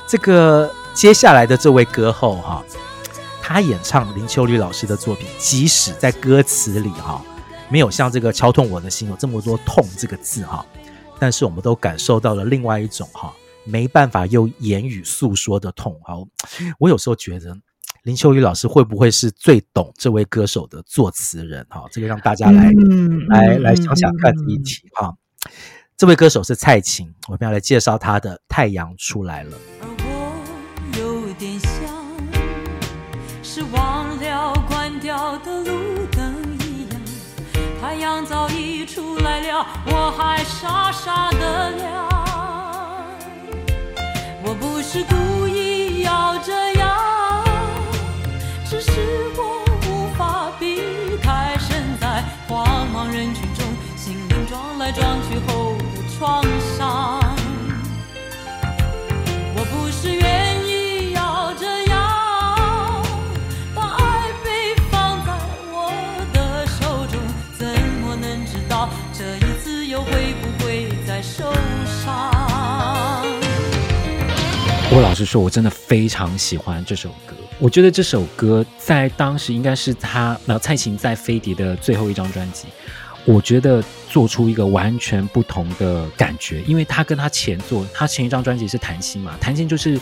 [0.07, 2.63] 这个接下来的这位歌后哈。
[3.45, 7.21] 他演唱林秋离老师的作品，即使在歌词里哈，
[7.69, 10.65] 没有像这个敲痛我的心有这么多痛这个字哈，
[11.19, 13.35] 但是我们都感受到了另外一种哈，
[13.65, 16.25] 没办法用言语诉说的痛好。
[16.79, 17.55] 我有时候觉得
[18.05, 21.67] 林秋雨老师会不会是最懂这位歌手的作词人？
[21.69, 25.13] 哈，这个让大家来、嗯、来来想想看这一题哈。
[25.97, 29.57] 这位歌手是蔡琴，我们要来介绍他的《太阳出来了》。
[35.33, 37.01] 我的路灯一样，
[37.81, 42.07] 太阳早已出来了，我还傻傻的亮。
[44.45, 47.43] 我不是故意要这样，
[48.67, 48.93] 只是
[49.39, 50.83] 我无法避
[51.23, 53.65] 开身在慌忙人群中，
[53.97, 55.72] 心灵撞来撞去后。
[74.91, 77.35] 我老实说，我真的非常喜欢这首歌。
[77.59, 82.67] 我觉得这首歌在当时应该是他，那蔡琴在飞碟的最后一张专辑。
[83.25, 89.99] 我觉得做出一个完全不同的感觉，因为他跟他前作，他前一张专辑是谈心嘛，谈心就是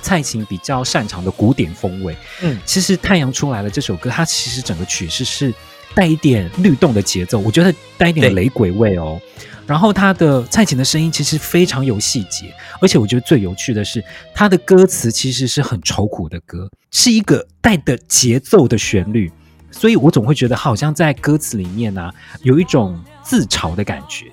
[0.00, 2.16] 蔡琴比较擅长的古典风味。
[2.40, 5.52] 嗯，其实太阳出来了这首歌，它其实整个曲式是
[5.94, 9.20] 带一点律动的节奏，我觉得带一点雷鬼味哦。
[9.66, 14.02] 然后他的蔡琴的声音其实非常有细节，而且我觉得最有趣的是
[14.34, 19.30] 他的歌词其实是很愁苦的歌，是一个带的节奏的旋律。
[19.70, 24.26] 所以我总会觉得好像在歌词里面呢、啊，有一种自嘲的感觉，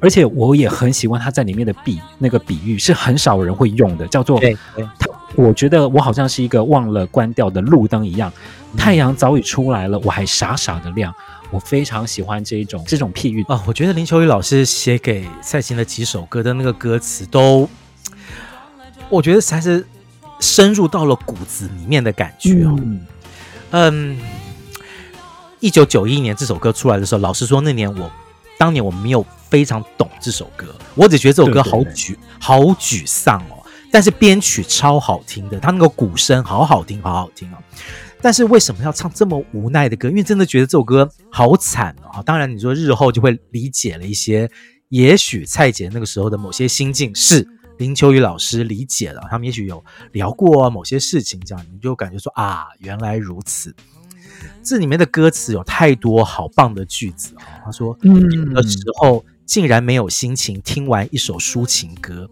[0.00, 4.56] 而且我也很喜欢他在里面的比那个比喻是很少人会用的，叫做对，
[4.98, 8.32] 他我觉得我好像是一个忘了关掉的路灯一样，
[8.78, 11.14] 太阳早已出来了，我还傻傻的亮。
[11.50, 17.68] 我非常喜欢这一种这种譬喻啊，我觉得林秋雨老师写给蔡琴的几首歌的那个歌词都，
[19.08, 19.86] 我觉得才是
[20.40, 23.06] 深入到了骨子里面的感觉哦，嗯。
[23.70, 24.18] 嗯
[25.60, 28.08] 一九九一年这首歌出来的时候，老实说，那年我
[28.56, 33.58] 当年我没有非常懂这首歌，我只觉得这首歌好沮好沮丧哦。
[33.90, 37.56] 但是编曲超好听的，他那个鼓声好好听，好好听哦。
[38.20, 40.08] 但是为什么要唱这么无奈的歌？
[40.08, 42.22] 因为真的觉得这首歌好惨哦。
[42.24, 44.50] 当然，你说日后就会理解了一些，
[44.88, 47.46] 也许蔡姐那个时候的某些心境是
[47.78, 53.74] 林秋雨老师理解了，他们也许有聊过某些事情，这样你就感觉说啊，原来如此。
[54.62, 57.62] 这里面的歌词有太多好棒的句子啊！
[57.64, 62.28] 他说：“嗯，的时候竟然没有心情听完一首抒情歌，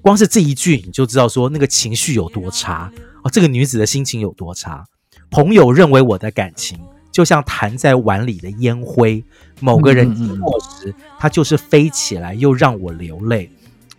[0.00, 2.90] 光是这一句你就知道说那个情绪有多差
[3.22, 3.30] 哦。
[3.30, 4.86] 这个女子的心情有多差。
[5.30, 6.78] 朋友认为我的感情
[7.12, 9.24] 就像弹在碗里的烟灰，
[9.60, 13.50] 某个人经过时，他就是飞起来又让我流泪。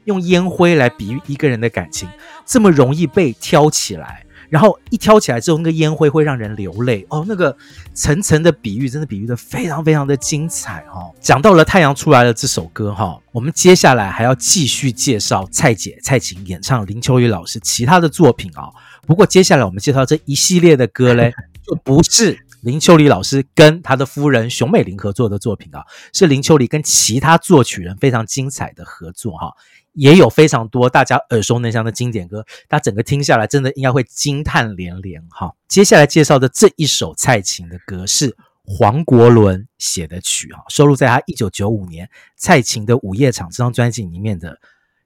[0.06, 2.10] 用烟灰来比喻一个人的感情，
[2.46, 7.24] 这么容易被挑起来。”然后一挑起来之后，那个烟灰会让人流泪哦。
[7.26, 7.56] 那个
[7.94, 11.14] 层层的比喻，真的比喻的非常非常的精彩哦。
[11.22, 18.68] 讲到了太阳出来了这首歌哈，我们接下来还要继续介绍蔡姐蔡琴演唱林秋雨老师其他的作品啊。
[19.08, 21.34] 不过接下来我们介绍这一系列的歌嘞，
[21.66, 25.84] 就不是林秋离老师跟他的夫人熊美玲合作的作品啊，
[26.14, 29.54] 是林秋离跟其他作曲人非常精彩的合作哈。
[29.94, 35.54] 也有非常多大家耳熟能详的经典歌，他整个听下来真的应该会惊叹连连哈。
[35.68, 38.34] 接下来介绍的这一首蔡琴的歌是
[38.64, 44.58] 黄国伦写的曲哈，收录在他一九九五年蔡琴的午夜场这张专辑里面的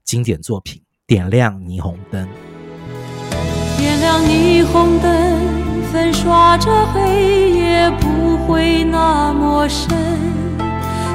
[0.03, 2.27] 经典作品《点亮霓虹灯》。
[3.77, 5.11] 点亮霓虹灯，
[5.91, 9.95] 粉刷着黑夜，不会那么深，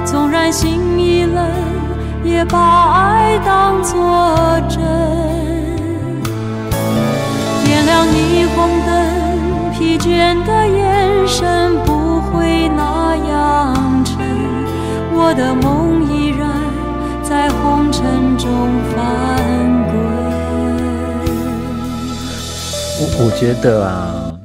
[0.05, 1.45] 纵然心已冷。
[2.23, 3.99] 也把爱当作
[4.69, 4.79] 真，
[7.65, 8.93] 点亮霓虹灯，
[9.73, 14.15] 疲倦的眼神不会那样沉，
[15.15, 16.47] 我的梦依然
[17.23, 18.49] 在红尘中
[18.95, 19.40] 翻
[23.21, 24.37] 我我觉得啊。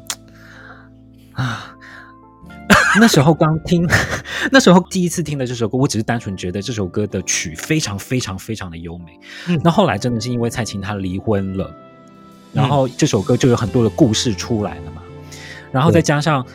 [3.00, 3.86] 那时候刚听，
[4.52, 9.20] 那时候第一次听的这首歌，我只是单纯觉得这首歌的曲非常非常非常的优美。
[9.48, 11.70] 嗯，那后来真的是因为蔡琴她离婚了，
[12.54, 15.02] 然后这首歌就有很多的故事出来了嘛。
[15.74, 16.46] 然后再加上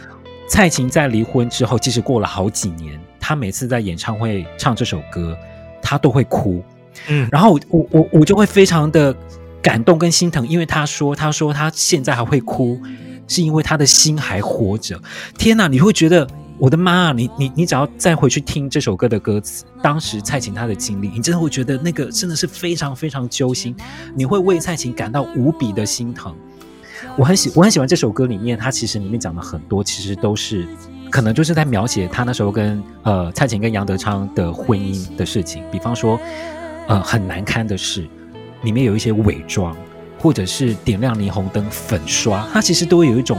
[0.48, 5.36] 蔡琴在离婚之后，即使过了好几年，她每次在演唱会唱这首歌，
[5.82, 6.62] 她都会哭。
[7.08, 9.14] 嗯，然后我我我就会非常的
[9.62, 12.80] 感动跟心疼，因为他说他说他现在还会哭。
[13.28, 15.00] 是因为他的心还活着，
[15.38, 15.68] 天哪！
[15.68, 16.26] 你会觉得
[16.58, 17.12] 我的妈啊！
[17.12, 23.72] 你你你只要再回去听这首歌的歌词，当时蔡琴她的经历，你真的会觉得那个真的是非常非常揪心，
[24.16, 26.34] 你会为蔡琴感到无比的心疼。
[27.16, 30.66] 我很喜我很喜欢这首歌里面，它其实里面讲的很多，其实都是
[31.08, 36.18] 可能就是在描写他那时候跟呃蔡琴跟杨德昌的婚姻的事情，比方说
[36.88, 38.08] 呃很难堪的事，
[38.62, 39.76] 里面有一些伪装，
[40.18, 43.38] 或者是点亮霓虹灯粉刷，它其实都会有一种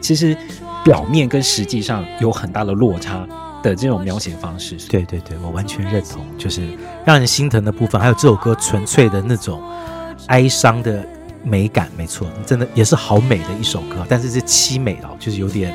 [0.00, 0.36] 其实
[0.84, 3.26] 表面跟实际上有很大的落差
[3.62, 4.76] 的这种描写方式。
[4.88, 6.68] 对对对，我完全认同，就是
[7.04, 9.62] 让人心疼的部分，还有这首歌纯粹的那种
[10.26, 11.06] 哀伤的。
[11.44, 15.72] 美感没错，真的也是好美的一首歌，但是是凄美的，就是有点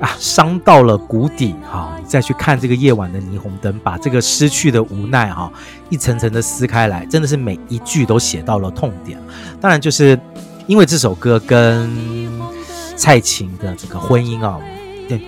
[0.00, 1.96] 啊伤到了谷底哈。
[2.00, 5.50] 你再去看这个夜晚的霓虹灯，把这个失去的无奈哈
[5.88, 9.18] 一层层的撕开来，真的是每一句都写到了痛点。
[9.60, 10.18] 当然，就是
[10.66, 11.90] 因为这首歌跟
[12.96, 14.58] 蔡琴的这个婚姻啊，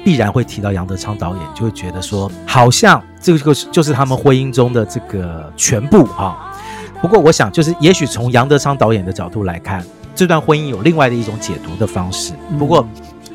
[0.05, 6.55] 必然会提到杨德昌导演，就会觉得说，好像这个就是他们婚姻中的这个全部啊。
[7.01, 12.33] 不过，我想就是，也许从杨德昌导演的角度来看，这段婚姻有另外的一种解读的方式。
[12.59, 12.87] 不过，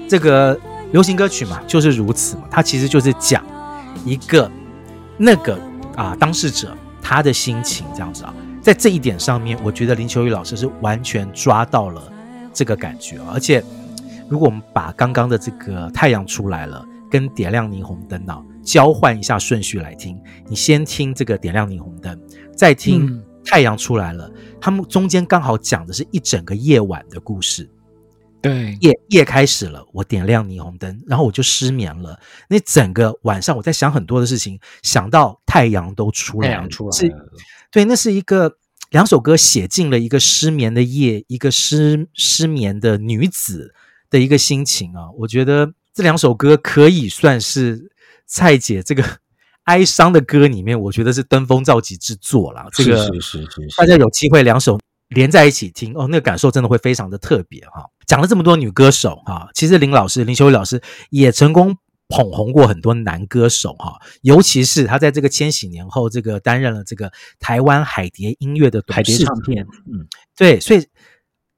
[0.07, 0.57] 这个
[0.91, 3.45] 流行歌曲嘛，就是如此嘛，它其实就是讲
[4.05, 4.49] 一个
[5.17, 5.59] 那个
[5.95, 8.33] 啊当事者他的心情这样子啊。
[8.61, 12.11] 在这一点上面，我觉得林秋雨老师是完全抓到了
[12.53, 13.17] 这个感觉。
[13.31, 13.63] 而且，
[14.29, 22.19] 如果我们把刚刚的这个太阳出来了跟点亮霓虹灯啊交换一下顺序来听，你先听这个点亮霓虹灯，
[22.55, 23.23] 再听。
[23.49, 24.29] 太阳出来了，
[24.59, 27.69] 他们中间刚好讲的是一整个夜晚的故事。
[28.47, 32.19] 对，夜夜开始了，我点亮霓虹灯，然后我就失眠了。
[32.49, 36.91] 那整个晚上我在想很多的事情，想到太阳都出来了，太阳出来了。
[36.91, 37.15] 是，
[37.71, 38.57] 对，那是一个
[38.89, 43.73] 两首歌写进了一个失眠的夜，一个失失眠的女子
[44.09, 45.11] 的一个心情啊。
[45.19, 47.91] 我觉得这两首歌可以算是
[48.25, 49.03] 蔡姐这个。
[49.67, 52.69] 哀伤的歌里面，我觉得是登峰造极之作啦。
[52.71, 54.79] 这个是是是是，大家有机会两首
[55.09, 57.83] 连在一起听哦，那个感受真的会非常的特别哈。
[58.07, 60.81] 讲了这么多女歌手哈，其实林老师林秋离老师
[61.11, 61.77] 也成功
[62.07, 70.87] 捧红过很多男歌手哈，尤其是他在这个千禧年后，这个担任了这个台湾海蝶音乐的海蝶唱片，嗯，对，所以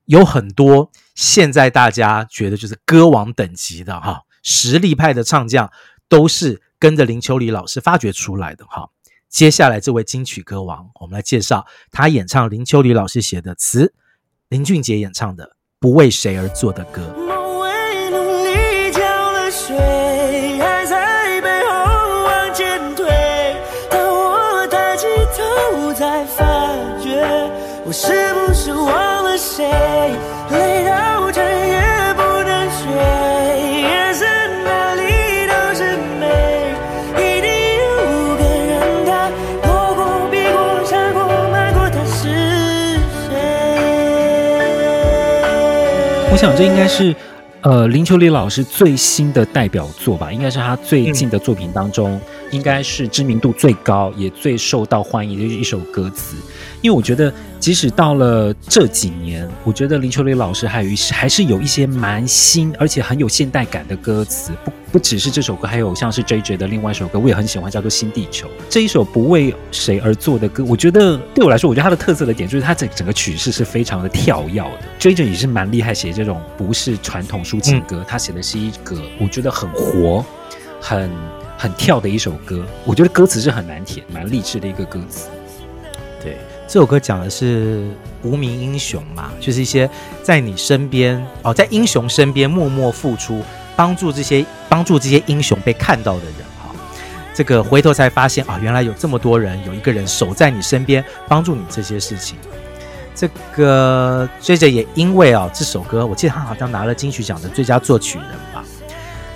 [0.05, 5.71] 有很多现在大家觉得就是歌王等级的哈实力派的唱将
[6.09, 6.61] 都是。
[6.81, 8.89] 跟着林秋离老师发掘出来的哈，
[9.27, 13.93] 接下来这位金曲歌王，我们来介绍他演唱林秋离老师写的词，
[14.47, 15.43] 林俊杰演唱的
[15.81, 17.01] 《不为谁而作的歌》。
[17.21, 19.77] 梦为努力浇了水，
[20.59, 23.07] 爱在背后往前推，
[23.89, 25.07] 当我抬起
[25.37, 26.43] 头才发
[27.01, 27.23] 觉，
[27.85, 29.71] 我是不是忘了谁？
[46.39, 47.13] 我想这应该是，
[47.59, 52.17] 呃，林秋离老师最新的代表作吧，应该是他最近的作品当中，
[52.51, 56.35] 应该是知名度最高也最受到欢迎的一首歌词。
[56.81, 64.53] 因为我觉得，即使到了这几年，我觉得林秋离老师还有一还是有一些蛮新而且很有现代感的歌词。
[64.63, 68.47] 不不只是这首歌，还有像是 JJ 的另外一首歌，我也很喜欢，叫做《新地球》。
[68.69, 74.79] 这一首不为谁而作的歌，我觉得对我来说，我觉得它的特色的点就是它整整个曲式是非常的跳跃的。
[74.99, 80.25] JJ 也是蛮厉害，写这种不是传统抒情歌，他写的是一个我觉得很活、
[80.81, 81.11] 很
[81.59, 82.65] 很跳的一首歌。
[82.85, 85.27] 我觉得歌词是很难填，蛮励志的一个歌词。
[86.23, 86.37] 对。
[86.69, 87.89] 这首歌讲的是
[88.21, 89.89] 无名英雄嘛，就是一些
[90.21, 93.41] 在你身边哦，在英雄身边默默付出，
[93.75, 96.69] 帮助这些帮助这些英雄被看到的人哈、
[97.33, 102.37] 这个回头才发现啊，原来有这么多人，有一个人守在你身边，帮助你这些事情。
[103.15, 108.27] 这个追着也因为啊这首歌，我记得他好像拿了金曲奖的最佳作曲人。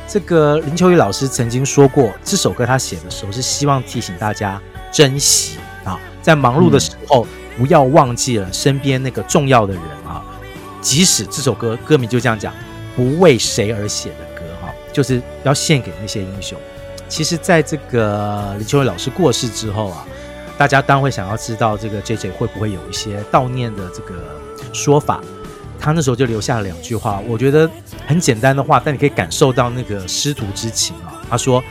[0.08, 6.00] 这个林秋雨老师曾经说过，这首歌他写的时候是希望提醒大家珍惜啊。
[6.22, 7.26] 在忙碌的时候，
[7.58, 10.24] 不要忘记了身边那个重要的人啊！
[10.82, 12.54] 即使这首歌歌名就这样讲，
[12.96, 16.58] 不为谁而写的歌哈，就是要献给那些英雄。
[17.10, 20.06] 其实，在这个林秋雨老师过世之后啊，
[20.58, 24.14] 大家当然会想要知道这个 JJ 会不会有一些悼念的这个
[24.72, 25.22] 说法。
[25.84, 27.70] 他那时候就留下了两句话，我觉得
[28.08, 31.22] 很简单的话，但你可以感受到那个师徒之情啊。
[31.30, 31.62] 他说：“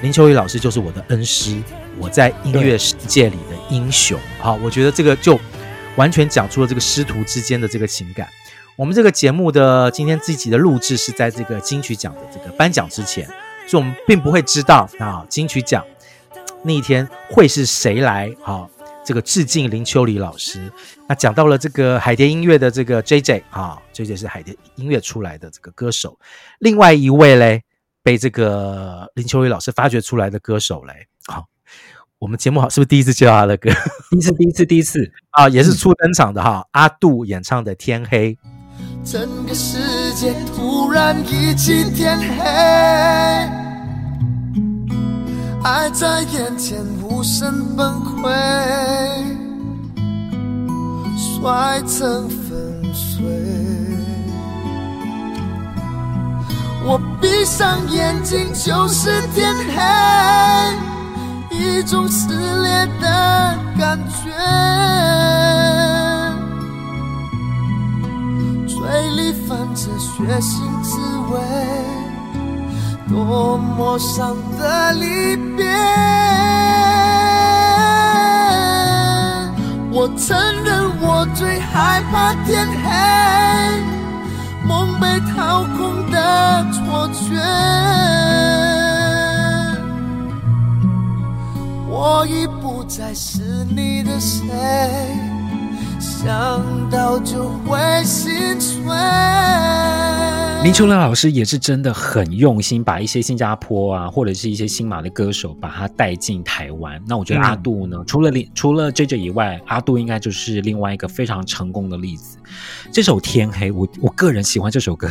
[0.00, 1.62] 林秋离老师就是我的恩师。”
[1.98, 5.38] 我在音乐世界里的英雄，好，我觉得这个就
[5.94, 8.26] 完全讲出了这个师徒之间的这个情感。
[8.76, 13.26] 我们这个节目的今天自己的录制是在这个金曲奖的这个颁奖之前，
[13.66, 15.84] 所以我们并不会知道啊金曲奖
[16.62, 18.68] 那一天会是谁来好
[19.04, 20.70] 这个致敬林秋离老师。
[21.08, 26.18] 那讲到了这个海蝶音乐的这个 JJ 啊，JJ 是海蝶音乐出来的这个歌手。
[26.58, 27.62] 另外一位嘞，
[28.02, 31.46] 被这个林秋离老师发掘出来的歌手嘞，好，
[32.18, 33.70] 我们节目好是不是第一次介绍他的歌？
[34.10, 36.66] 第一次，第一次，第一次 啊，也是初登场的哈。
[36.72, 38.34] 阿杜演唱的《天黑》。
[39.04, 43.71] 整个世界突然一起天黑，
[45.64, 48.28] 爱在眼前无声崩溃，
[51.16, 53.24] 摔成粉碎。
[56.84, 59.72] 我闭上眼睛就是天黑，
[61.56, 64.32] 一种撕裂的感觉。
[68.66, 68.76] 嘴
[69.10, 70.98] 里泛着血腥滋
[71.30, 71.38] 味，
[73.12, 75.66] 多么伤的离别。
[79.94, 80.34] 我承
[80.64, 82.88] 认我最害怕天黑，
[84.66, 87.36] 梦被掏空的错觉。
[91.90, 94.40] 我已不再是你的谁。
[96.00, 98.82] 想到就会心碎。
[100.62, 107.02] 林秋兰老师也是真的很用心，把一些新加坡啊，或者是一些新马的歌手，把他带进台湾。
[107.04, 112.38] 那我觉得阿杜呢，嗯、除了林除了 JJ 以外，阿杜应该就是另外一个非常成功的例子。
[112.92, 115.08] 这首《天黑》，我我个人喜欢这首歌，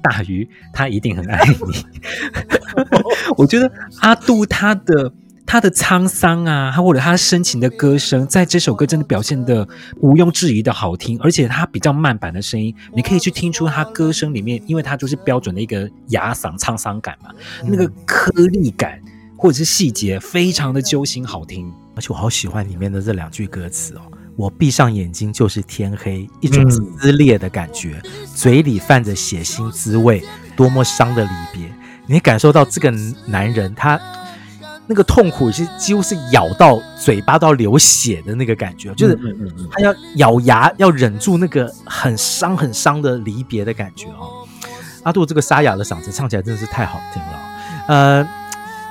[0.00, 1.56] 大鱼他一定很爱你。
[3.36, 3.70] 我觉得
[4.00, 5.12] 阿杜他的。
[5.48, 9.66] 他的沧桑啊，他或者他深情的歌声，在这首歌真的表现得
[10.00, 17.30] 毋庸置疑的好听，而且他比较慢板的声音，你可以去听出他歌声里面，因为他就是标准的一个哑嗓沧桑感嘛，
[17.64, 19.00] 那个颗粒感
[19.38, 24.02] 或者是细节非常的揪心好听，而且我好喜欢里面的这两句歌词哦，
[24.36, 28.02] 我闭上眼睛就是天黑，一种撕裂的感觉，
[28.34, 30.22] 嘴里泛着血腥滋味，
[30.54, 31.72] 多么伤的离别，
[32.06, 32.92] 你感受到这个
[33.24, 33.98] 男人他。
[34.90, 39.14] 那个痛苦是几乎是咬到嘴巴都要流血的那个感觉，就是
[39.70, 44.48] 他要咬牙要忍住那个很伤很伤的离别的感觉哦。
[45.02, 47.40] 阿杜这个沙哑的嗓子唱起来真的是太好听了，
[47.86, 48.28] 呃，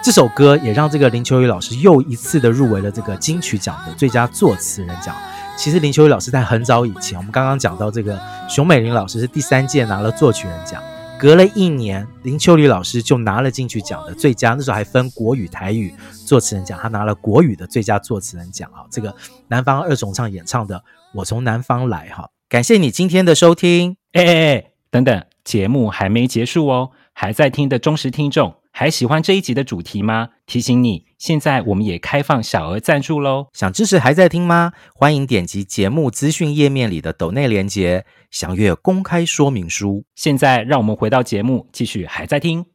[0.04, 5.16] 这首歌也让这个林秋雨老师又一次的入围了这个金曲奖的最佳作词人奖。
[5.58, 10.80] 其实林秋雨老师在很早以前，我们刚刚讲到这个熊美玲老师是第三届拿了作曲人奖。
[11.20, 15.92] 隔了一年，林秋离老师就拿了进去奖的最佳，那时候还分国语、台语
[16.28, 18.86] 作词人奖，他拿了国语的最佳作词人奖啊。
[18.92, 19.16] 这个
[19.48, 20.76] 南方二重唱演唱的
[21.16, 23.98] 《我从南方来》哈，感谢你今天的收听。
[24.14, 28.54] 哎哎哎，等等，节目还没结束哦，还在听的忠实听众。
[28.72, 30.30] 还喜欢这一集的主题吗？
[30.46, 33.48] 提醒你，现在我们也开放小额赞助喽！
[33.54, 34.72] 想支持还在听吗？
[34.94, 40.06] 欢迎点击节目资讯页面里的抖内连接，详阅公开说明书。
[40.14, 42.66] 现在让我们回到节目，继续还在听。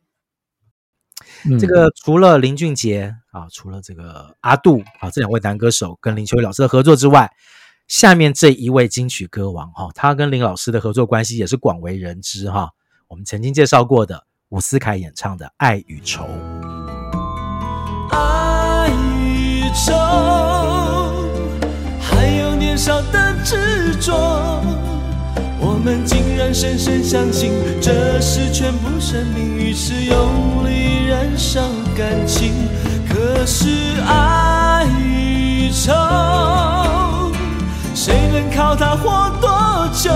[1.44, 7.30] 嗯、这个除了林俊杰啊，除了这个阿杜啊，这两位男歌手跟林秋离老师的合作之外，
[7.86, 12.68] 下面这一位金曲歌王哈、啊，他跟林老师的合作关系也是广为人知哈、啊。
[13.06, 14.26] 我们曾经介绍过的。
[14.48, 16.24] 伍思凯演唱的《爱与愁》，
[18.12, 18.88] 爱
[19.20, 19.92] 与愁，
[22.00, 24.62] 还有年少的执着，
[25.58, 31.60] 我们竟然深深相信这是全部生命，于是用力燃烧
[31.96, 32.52] 感情。
[33.08, 33.68] 可是
[34.06, 35.92] 爱与愁，
[37.94, 40.10] 谁能靠它活多久？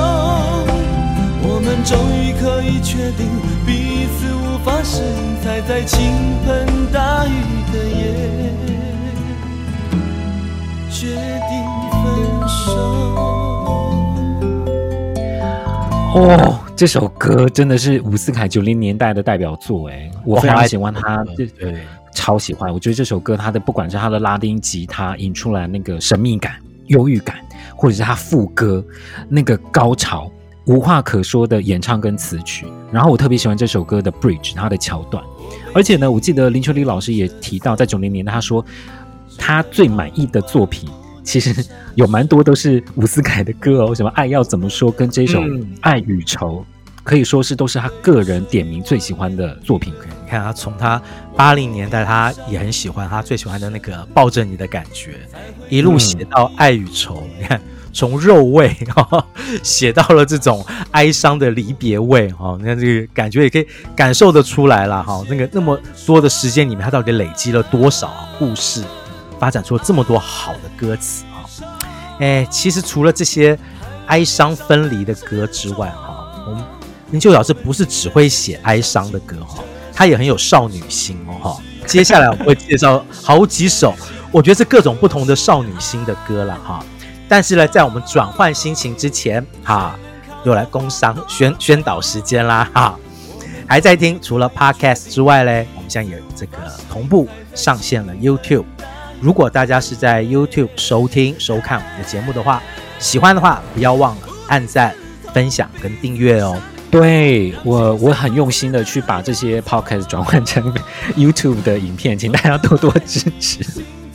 [1.66, 3.26] 我们终于可以确定
[3.66, 6.12] 彼此无法适应，才在倾
[6.46, 7.30] 盆大雨
[7.72, 8.52] 的夜
[10.88, 11.50] 决定
[11.90, 12.04] 分
[12.48, 12.70] 手。
[16.14, 21.80] 哦，这首歌真的是伍思凯九零年代的代表作哎，我非常喜欢他，对对，
[22.12, 22.72] 超喜欢。
[22.72, 26.52] 我觉得这首歌他的不管是他的拉丁吉他引出来那个神秘感、
[26.86, 27.34] 忧郁感，
[27.74, 28.84] 或者是他副歌
[29.28, 30.30] 那个高潮。
[30.66, 35.22] 无话可说的演唱跟词曲，然后我特别喜欢这首歌的 bridge，它的桥段，
[35.72, 38.64] 而且呢，我记得林秋离老师也提到，在九零年他说
[39.38, 40.90] 他最满意的作品，
[41.22, 41.64] 其实
[41.94, 45.40] 有蛮多都是伍思凯的歌哦，什么爱要怎么说，跟这首
[45.82, 46.66] 爱与愁，
[47.04, 49.94] 可以说是都是他个人点名最喜欢的作品。
[50.24, 51.00] 你看他从他
[51.36, 55.14] 八零年代，他也很喜欢他最喜欢的那个抱着你的感觉，
[55.68, 57.60] 一路写到爱与愁，你看。
[57.96, 59.26] 从肉味 哈
[59.62, 63.66] 写到了这种哀伤的离别味哈，你看这个感觉也可以
[63.96, 65.24] 感受得出来了哈。
[65.30, 68.84] 那个那么多的时间里面，他到底累积了多少故事？
[69.38, 71.40] 发展出了这么多好的歌词啊。
[72.20, 73.58] 哎，其实除了这些
[74.06, 76.62] 哀伤分离的歌之外，哈，我们
[77.12, 81.62] 林秀老师不是只会写哀伤的歌哈，他也很有少女心哦哈。
[81.86, 83.94] 接下来我会介绍好几首，
[84.30, 86.84] 我觉得是各种不同的少女心的歌了哈。
[87.28, 89.98] 但是呢，在我们转换心情之前，哈，
[90.44, 92.98] 又来工商宣宣导时间啦哈。
[93.68, 96.58] 还在听，除了 Podcast 之外嘞，我们现在也这个
[96.88, 98.64] 同步上线了 YouTube。
[99.20, 102.62] 如果大家是在 YouTube 收听收看我们的节目的话，
[103.00, 104.94] 喜欢的话不要忘了按赞、
[105.34, 106.56] 分享跟订阅哦。
[106.92, 110.72] 对，我，我很用心的去把这些 Podcast 转换成
[111.16, 113.64] YouTube 的影片，请大家多多支持。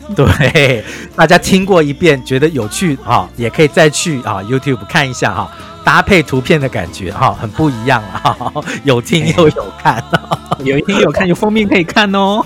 [0.16, 0.84] 对，
[1.16, 5.52] 大家听过一遍觉得有趣啊，也可以再去啊 YouTube 看一下哈，
[5.84, 8.36] 搭配图片的感觉哈，很不一样啊，
[8.84, 10.04] 有听又有看，
[10.64, 12.46] 有听有看，有封面可以看哦，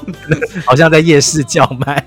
[0.65, 2.05] 好像在夜市叫卖。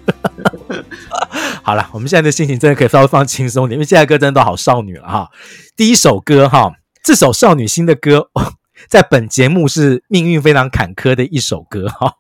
[1.63, 5.29] 好了，我们现在的心情真的可以稍微放轻松点，因为现在歌真的都好少女了哈。
[5.77, 6.73] 第一首歌哈，
[7.03, 8.31] 这首少女心的歌，
[8.89, 12.15] 在本节目是命运非常坎坷的一首歌哈。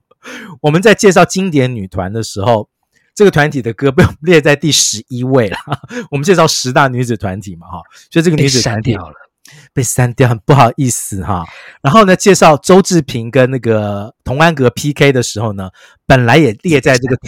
[0.62, 2.68] 我们在介绍经典女团的时候，
[3.18, 5.58] 这个团体的歌被我们列在第十一位了。
[6.08, 9.14] 我们介绍十大女子团体嘛哈，所以这个女子团体被删掉了，
[9.72, 11.44] 被删掉，很不好意思哈。
[11.82, 15.68] 然后呢，介绍周志平跟那个童安格 PK 的时候呢，
[16.06, 17.18] 本来也列在这个。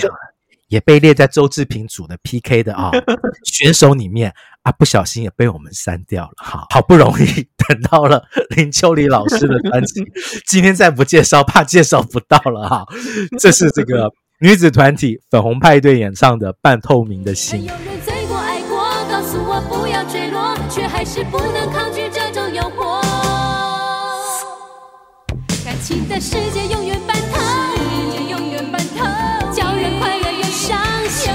[0.68, 3.04] 也被列在周志平组的 PK 的啊、哦、
[3.42, 4.32] 选手里面
[4.62, 6.34] 啊，不小心也被我们删掉了。
[6.36, 7.24] 哈，好不容易
[7.56, 10.04] 等到了林秋离老师的专辑，
[10.46, 12.86] 今天再不介绍，怕介绍不到了哈。
[13.36, 14.12] 这是这个
[14.42, 17.60] 女子团体粉红派对演唱的《半透明的心》。
[17.62, 18.78] 有人醉过爱过，
[19.10, 23.02] 告诉我不要坠落，却还是不能抗拒这种诱惑。
[25.62, 27.38] 感情的世界永远半透。
[31.12, 31.26] 手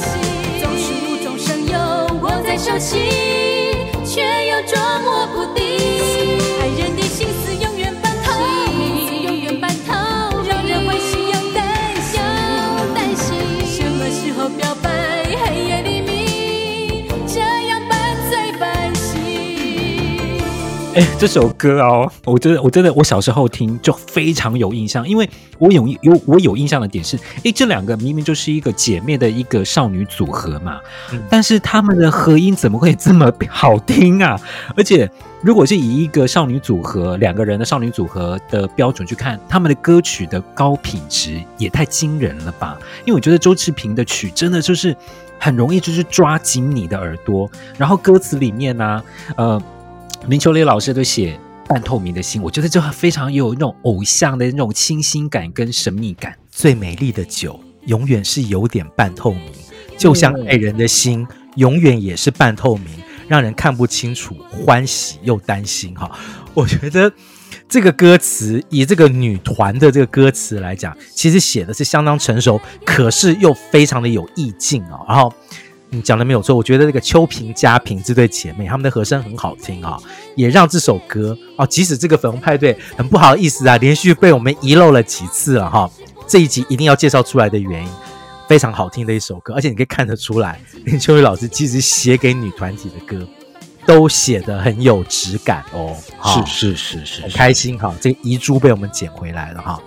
[0.00, 0.14] 心
[0.60, 1.72] 总是无中生有
[2.42, 3.23] 的消息
[20.94, 25.28] 哎，这首歌哦，我觉得我真的我小时候听就非常有印象，因为
[25.58, 30.78] 我有有我有印象的点是，哎，这两个明明就是一个姐妹的一个少女组合嘛。
[31.28, 34.40] 但是他们的合音怎么会这么好听啊？
[34.76, 35.10] 而且，
[35.42, 42.78] 如果是以一个少女组合两个人的少女组合的标准去看，他们的歌曲的高品质也太惊人了吧？
[43.04, 44.96] 因为我觉得周志平的曲真的就是
[45.40, 49.04] 很容易就是抓紧你的耳朵，然后歌词里面呢、啊，
[49.36, 49.62] 呃，
[50.26, 56.34] 林秋离老师都写半透明的心，我觉得就非常有那种偶像的那种清新感跟神秘感。
[56.50, 59.42] 最美丽的酒永远是有点半透明。
[59.98, 62.86] 就像爱人的心，永远也是半透明，
[63.28, 65.94] 让人看不清楚，欢喜又担心。
[65.94, 66.10] 哈，
[66.54, 67.12] 我觉得
[67.68, 75.00] 这个歌词以这个女团的这个歌词来讲，其实写的是相当成熟，可是又非常的有意境啊。
[75.06, 75.32] 然后
[75.94, 79.98] 你讲的没有错，我觉得那个秋萍、佳萍这对姐妹，她们的和声很好听啊，
[80.34, 85.90] 也让这首歌啊，即使这个粉红派对很不好意思啊，连续被我们遗漏了几次了哈，
[86.26, 87.90] 这一集一定要介绍出来的原因。
[88.46, 93.26] 非常好听的一首歌，而且你可以看得出来，林秋雨老师其实写给女团体的歌，
[93.86, 95.96] 都写得很有质感哦。
[96.46, 99.80] 是是是是，很开心哈，这个遗珠被我们捡回来了哈。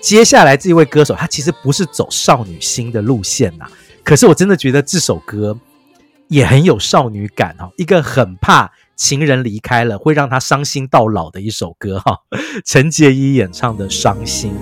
[0.00, 3.66] 接下来这一位歌手，他其实不是走少女心的路线呐，
[4.04, 5.58] 可是我真的觉得这首歌
[6.28, 12.18] 也很有少女感哈，一个很怕情人离开了会让她伤心到老的一首歌哈，
[12.64, 14.52] 陈洁仪演唱的《伤心》。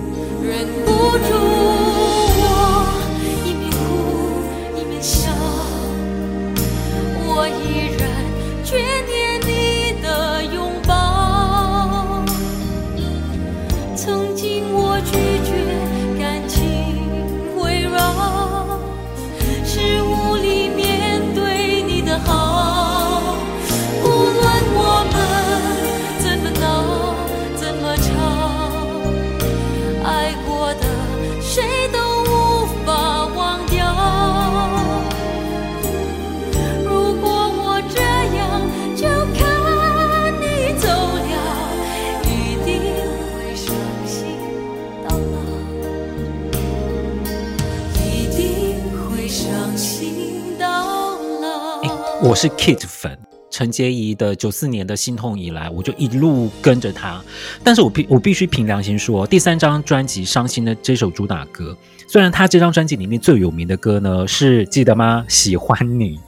[52.23, 53.17] 我是 Kid 粉，
[53.49, 57.19] 陈洁仪的九四年的心痛以来，我就一路跟着她。
[57.63, 61.75] 但是我必我必须凭良心说，第三张专辑《伤心》的这首主打歌，
[62.07, 65.25] 虽然他这张专辑里面最有名的歌呢是记得吗？
[65.27, 66.19] 喜欢你，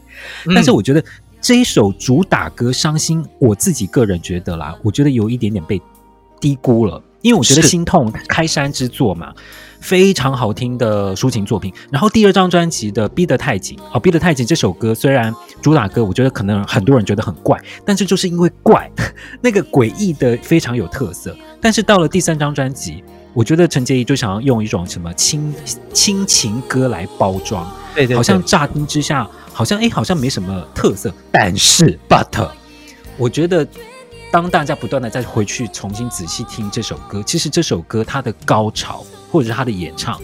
[0.56, 1.04] 但是我觉得
[1.40, 5.80] 这一首主打歌《伤心》，我自己个人觉得啦，我觉得有一点点被
[6.42, 7.00] 低估了。
[7.22, 9.34] 因为我觉得心痛开山之作嘛，
[9.84, 11.72] 非常好听的抒情作品。
[11.92, 18.90] 然后第二张专辑的逼得太紧哦，逼得太紧这首歌虽然主打歌，我觉得可能很多人觉得很怪，但是就是因为怪，
[19.44, 21.36] 那个诡异的非常有特色。
[21.60, 23.04] 但是到了第三张专辑，
[23.34, 25.54] 我觉得陈洁仪就想要用一种什么亲
[25.92, 32.50] 亲情歌来包装，对，对对，好像乍听之下好像哎好像没什么特色，但是 but
[33.18, 33.68] 我觉得。
[34.34, 40.20] 当大家不断的再回去重新仔细听这首歌，其实这首歌它的高潮或者是它的演唱，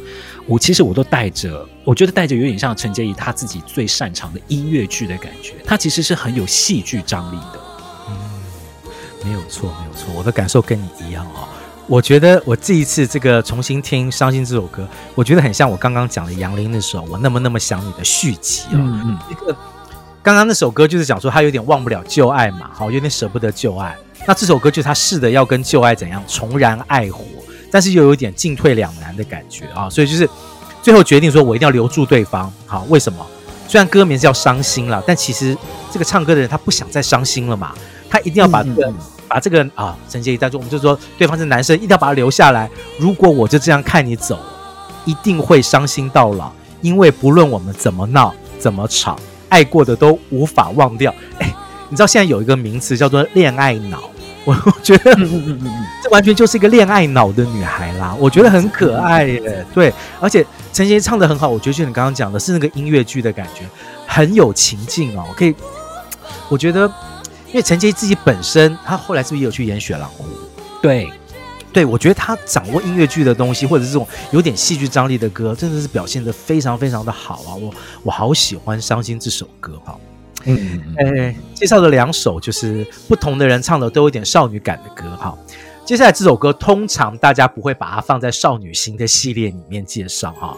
[0.47, 7.59] 我其实我都带着，我觉得带着有点像陈洁仪她自己最擅长的音乐剧的感觉，它其实是很有戏剧张力的。
[8.09, 8.15] 嗯，
[9.23, 11.47] 没有错，没有错，我的感受跟你一样哦。
[11.85, 18.73] 我觉得我这一次这个重新听《伤心》这首歌，我觉得很像我刚刚讲的杨林那首《我那么那么想你》的续集哦。
[18.73, 19.55] 嗯嗯，这个。
[20.21, 23.95] 刚刚那首歌就是讲说他有点忘不了旧爱嘛，好，有点舍不得旧爱。
[24.27, 27.23] 那这首歌就是他试着要跟旧爱怎样重燃爱火，
[27.71, 30.29] 但是又有点进退两难的感觉啊，所以就是
[30.83, 32.51] 最后决定说我一定要留住对方。
[32.65, 33.25] 好，为什么？
[33.67, 35.57] 虽然歌名是叫伤心了，但其实
[35.91, 37.73] 这个唱歌的人他不想再伤心了嘛，
[38.09, 38.95] 他一定要把这个嗯嗯
[39.27, 42.69] 把这个啊陈洁仪带住，我们就说对方是男生，一定要把他留下来。
[42.97, 44.37] 如果我就这样看你走，
[45.05, 46.51] 一定会伤心到老，
[46.81, 49.17] 因为不论我们怎么闹怎么吵。
[49.49, 51.53] 爱过的都无法忘掉，哎，
[51.89, 54.09] 你知道现在有一个名词叫做恋爱脑，
[54.45, 55.13] 我我觉得
[56.03, 63.65] 这完全就是一个恋爱脑的女孩啦，我觉得很可爱耶，对，而且陈洁仪唱的很好，我觉得就你刚刚讲的是那个音乐剧的感觉，
[64.07, 65.53] 很有情境哦，可以，
[66.47, 66.85] 我觉得，
[67.47, 70.23] 因为陈洁仪自己本身，他后来是不是也有去演《雪狼湖》？
[70.81, 71.09] 对。
[71.71, 77.53] 对，我觉得他掌握音乐剧的东西，或者是这种有点戏剧张力的歌，真的是表现的非常非常的好啊！
[77.55, 79.95] 我我好喜欢《伤心》这首歌哈。
[80.45, 81.35] 嗯嗯嗯。
[81.53, 85.37] 介绍的两首就是不同的人唱的都有点少女感的歌哈。
[85.85, 90.57] 接下来这首歌通常大家不会把它放在少女心的系列里面介绍哈，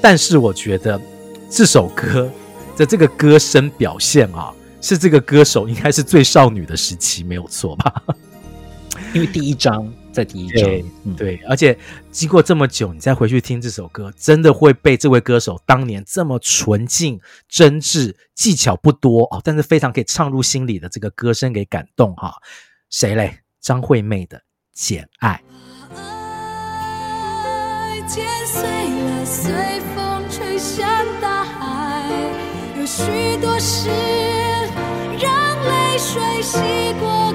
[0.00, 1.00] 但是我觉得
[1.50, 2.30] 这首歌
[2.76, 8.02] 的这个歌声表现啊，是这个歌手应该是最少女的时期，没有错吧？
[9.12, 9.92] 因为第一张。
[10.14, 10.84] 在第一周，对，
[11.16, 11.76] 对，而且
[12.12, 22.36] 经过这么久，你再回去听这首歌，真的会被这位歌手当年这么纯净、真挚、技巧不多哦，但是非常可以唱入心里的这个歌声给感动哈。
[22.90, 23.40] 谁嘞？
[23.60, 24.38] 张惠妹的
[24.72, 25.42] 《简爱》。
[25.96, 26.00] 爱
[28.06, 29.52] 剪碎了，随
[29.96, 30.86] 风吹向
[31.20, 32.08] 大海，
[32.78, 33.02] 有许
[33.40, 33.88] 多事
[35.18, 35.32] 让
[35.64, 36.58] 泪水洗
[37.00, 37.32] 过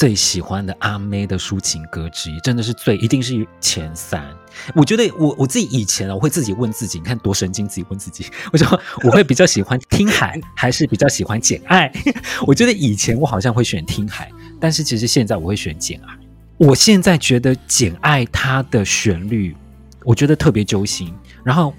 [0.00, 4.26] 最喜欢的阿妹的抒情歌之一，真的是最一定是前三。
[4.74, 11.92] 我觉得我我自己以前啊，我会自己问自己，你看多神经，自己问自己，我说我会比较喜欢听海，还是比较喜欢简爱？
[12.48, 16.16] 我觉得以前我好像会选听海，但是其实现在我会选简爱。
[16.56, 19.54] 我现在觉得简爱它的旋律，
[20.02, 21.74] 我觉得特别揪心，然后。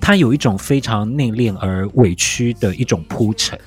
[0.00, 3.58] 它有一种非常内敛而委屈的一种铺陈，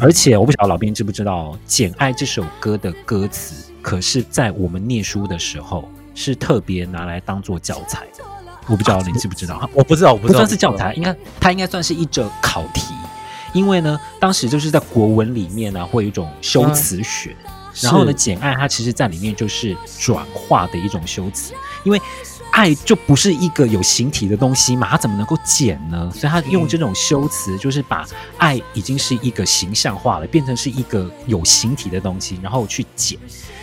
[0.00, 8.24] 而且我不晓得老兵知不知道，《简爱》这首歌的歌词，可是在我们念书的时候是特别拿来当做教材的。
[8.66, 9.68] 我不知道你知不知道？
[9.72, 12.94] 我不知道，我不知道，不算是教材，应该它应该算是一则考题，
[13.52, 17.34] 因为呢，当时就是在国文里面呢，会有一种修辞学，
[17.80, 22.00] 然后呢，《简爱》它其实在里面就是转化的一种修辞，因为。
[22.52, 26.10] 爱就不是一个有形体的东西嘛，它怎么能够减呢？
[26.14, 33.18] 所以他用这种修辞，就是把爱已经是一个形象化了，变成是一个有形体的东西，然后去减。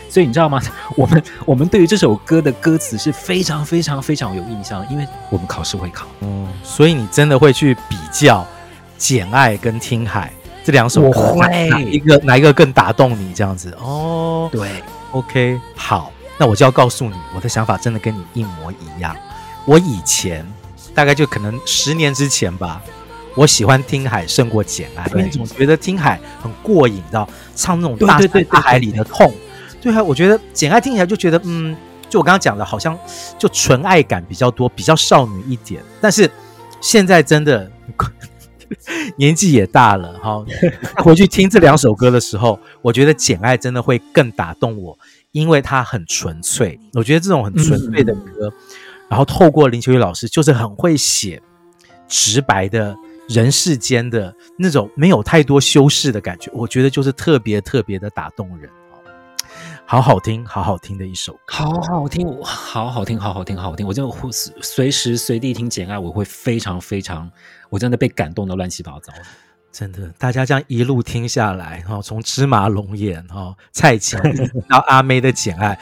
[0.10, 0.62] 所以你知道吗？
[0.96, 6.08] 我们我们对于这首歌的歌词是非常非常非常有印象，因为我们考试会考。
[6.22, 8.42] 嗯，所以你真的会去比较
[8.98, 10.32] 《简爱》跟《听海》
[10.64, 13.34] 这两首歌，我会哪一个哪一个更打动你？
[13.34, 14.82] 这样子哦，对
[15.12, 19.16] ，OK，好，那我就要告诉你，我的想法真的跟你一模一样。
[19.66, 20.46] 我以前
[20.94, 22.82] 大概就可能十年之前吧，
[23.36, 29.34] 我喜欢听海胜过简爱，因为总觉得听海很过瘾，知道唱那种大山大海里的痛。
[29.82, 31.76] 对啊，我觉得简爱听起来就觉得，嗯，
[32.10, 32.98] 就我刚刚讲的，好像
[33.38, 35.82] 就纯爱感比较多，比较少女一点。
[36.02, 36.30] 但是
[36.82, 37.72] 现在真的
[39.18, 40.44] 年纪也大了，哈，
[41.04, 44.98] 回去听这两首歌的时候，我觉得简爱真的会更打动我，
[45.36, 46.80] 因为它很纯粹。
[46.94, 48.48] 我觉得这种很纯粹的歌。
[48.50, 48.54] 嗯
[49.08, 51.40] 然后透过林秋离老师，就是很会写
[52.08, 52.98] 直白的
[53.30, 58.98] 人世间的那种没有太多修饰的感觉，我觉得就是特别特别的打动人哦，
[59.86, 67.32] 好好听，好好听的一首歌，好好听，好好听，好好听，好好听，我就随时随地听简爱，我会非常非常，
[67.70, 69.22] 我真的被感动的乱七八糟的，
[69.78, 74.18] 真的，大家这样一路听下来，哈，从芝麻龙眼哈蔡琴
[74.70, 75.78] 到阿妹的简爱。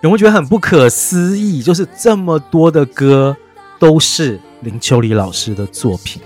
[0.00, 1.62] 有没有觉得很不可思议？
[1.62, 3.36] 就是这么多的歌
[3.78, 6.22] 都是林秋离老师的作品，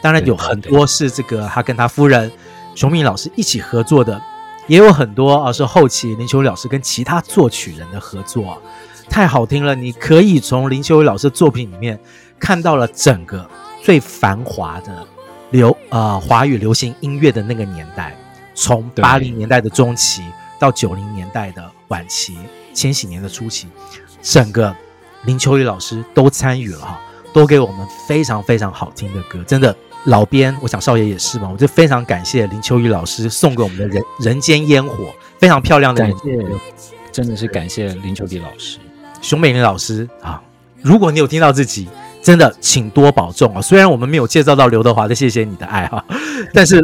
[0.00, 2.30] 当然有很多是这个他跟他夫人
[2.76, 4.22] 熊敏老师一起合作的，
[4.68, 8.62] 也有很多啊是后期林秋离老师跟其他作曲人的合作，
[9.10, 9.74] 太好听了！
[9.74, 11.98] 你可以从林秋离老师的作品里面
[12.38, 13.48] 看到了整个
[13.82, 15.04] 最繁华的
[15.54, 18.16] 流呃华语流行音乐的那个年代，
[18.54, 20.22] 从八零年代的中期
[20.58, 22.36] 到九零年代的晚期。
[22.74, 23.68] 千禧年的初期，
[24.20, 24.74] 整个
[25.26, 27.00] 林秋离老师都参与了哈，
[27.32, 29.74] 都给我们非常非常好听的歌，真的。
[30.06, 36.36] 老编，我想少爷也是嘛，我就非常感谢林秋离老师送给我们的人人间烟火，非常漂亮的感谢。
[37.12, 38.78] 真的是感谢林秋离老师，
[39.22, 40.42] 熊美玲老师啊！
[40.82, 41.88] 如果你有听到自己，
[42.24, 43.60] 真的请多保重啊！
[43.60, 46.02] 虽然我们没有介绍到刘德华的《谢谢你的爱》哈，
[46.54, 46.82] 但是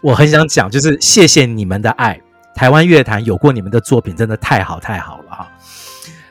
[0.00, 2.18] 我很想讲，就是谢谢你们的爱。
[2.54, 5.48] 台湾乐坛有过你们的作品，真的太好太好了哈。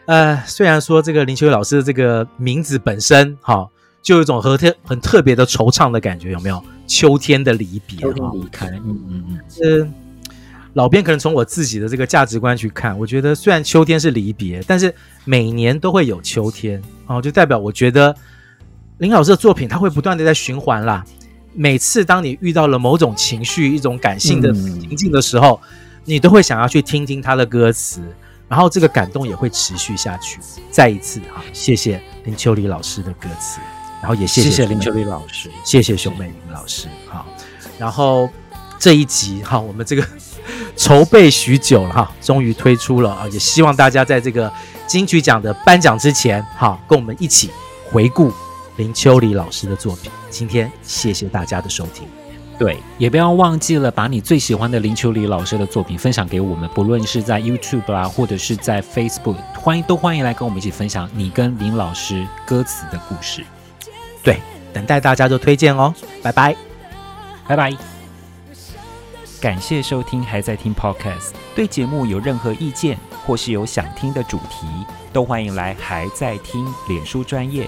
[0.08, 3.68] 呃，虽然说这个林秋月老师的这个名字本身哈，
[4.02, 6.62] 就有一种和特很特别的惆怅的感觉，有没有？
[6.88, 9.40] 秋天的离别，秋天离开，嗯嗯嗯。
[9.62, 9.88] 呃，
[10.74, 14.94] 老编可能从我自己的这个价值观去看，我觉得虽然秋天是离别，但是
[15.26, 18.16] 每年都会有秋天哦，就代表我觉得
[19.02, 21.04] 林老师的作品他会不断的在循环啦。
[21.54, 28.02] 每次当你遇到了某种情绪、一种感性的情境的时候，嗯你都会想要去听听他的歌词，
[28.48, 30.40] 然后这个感动也会持续下去。
[30.72, 33.60] 再一次哈，谢谢林秋离老师的歌词，
[34.02, 36.88] 然后也谢谢，谢谢林秋离老师，谢谢熊美玲老师。
[37.08, 37.26] 好，
[37.80, 38.30] 然后
[38.80, 40.04] 这一集哈，我们这个
[40.76, 44.52] 筹备许久了哈，终于推出了啊，也希望大家在这个
[44.88, 47.52] 金曲奖的颁奖之前哈，跟我们一起
[47.92, 48.32] 回顾
[48.78, 50.12] 林秋离老师的作品。
[50.30, 52.08] 今天谢谢大家的收听。
[52.58, 63.44] 对，也不要忘记了把你最喜欢的林秋离老师的作品分享给我们，不论是在 YouTube 啦，或者是在 Facebook，欢迎都欢迎来跟我们一起分享你跟林老师歌词的故事。
[64.22, 64.40] 对，
[64.72, 65.92] 等待大家的推荐哦，
[66.22, 66.56] 拜拜，
[67.48, 67.76] 拜拜。
[69.42, 72.96] 感谢收听，还在听 Podcast，对节目有任何意见，
[73.26, 74.68] 或是有想听的主题，
[75.12, 77.68] 都欢迎来还在听脸书专页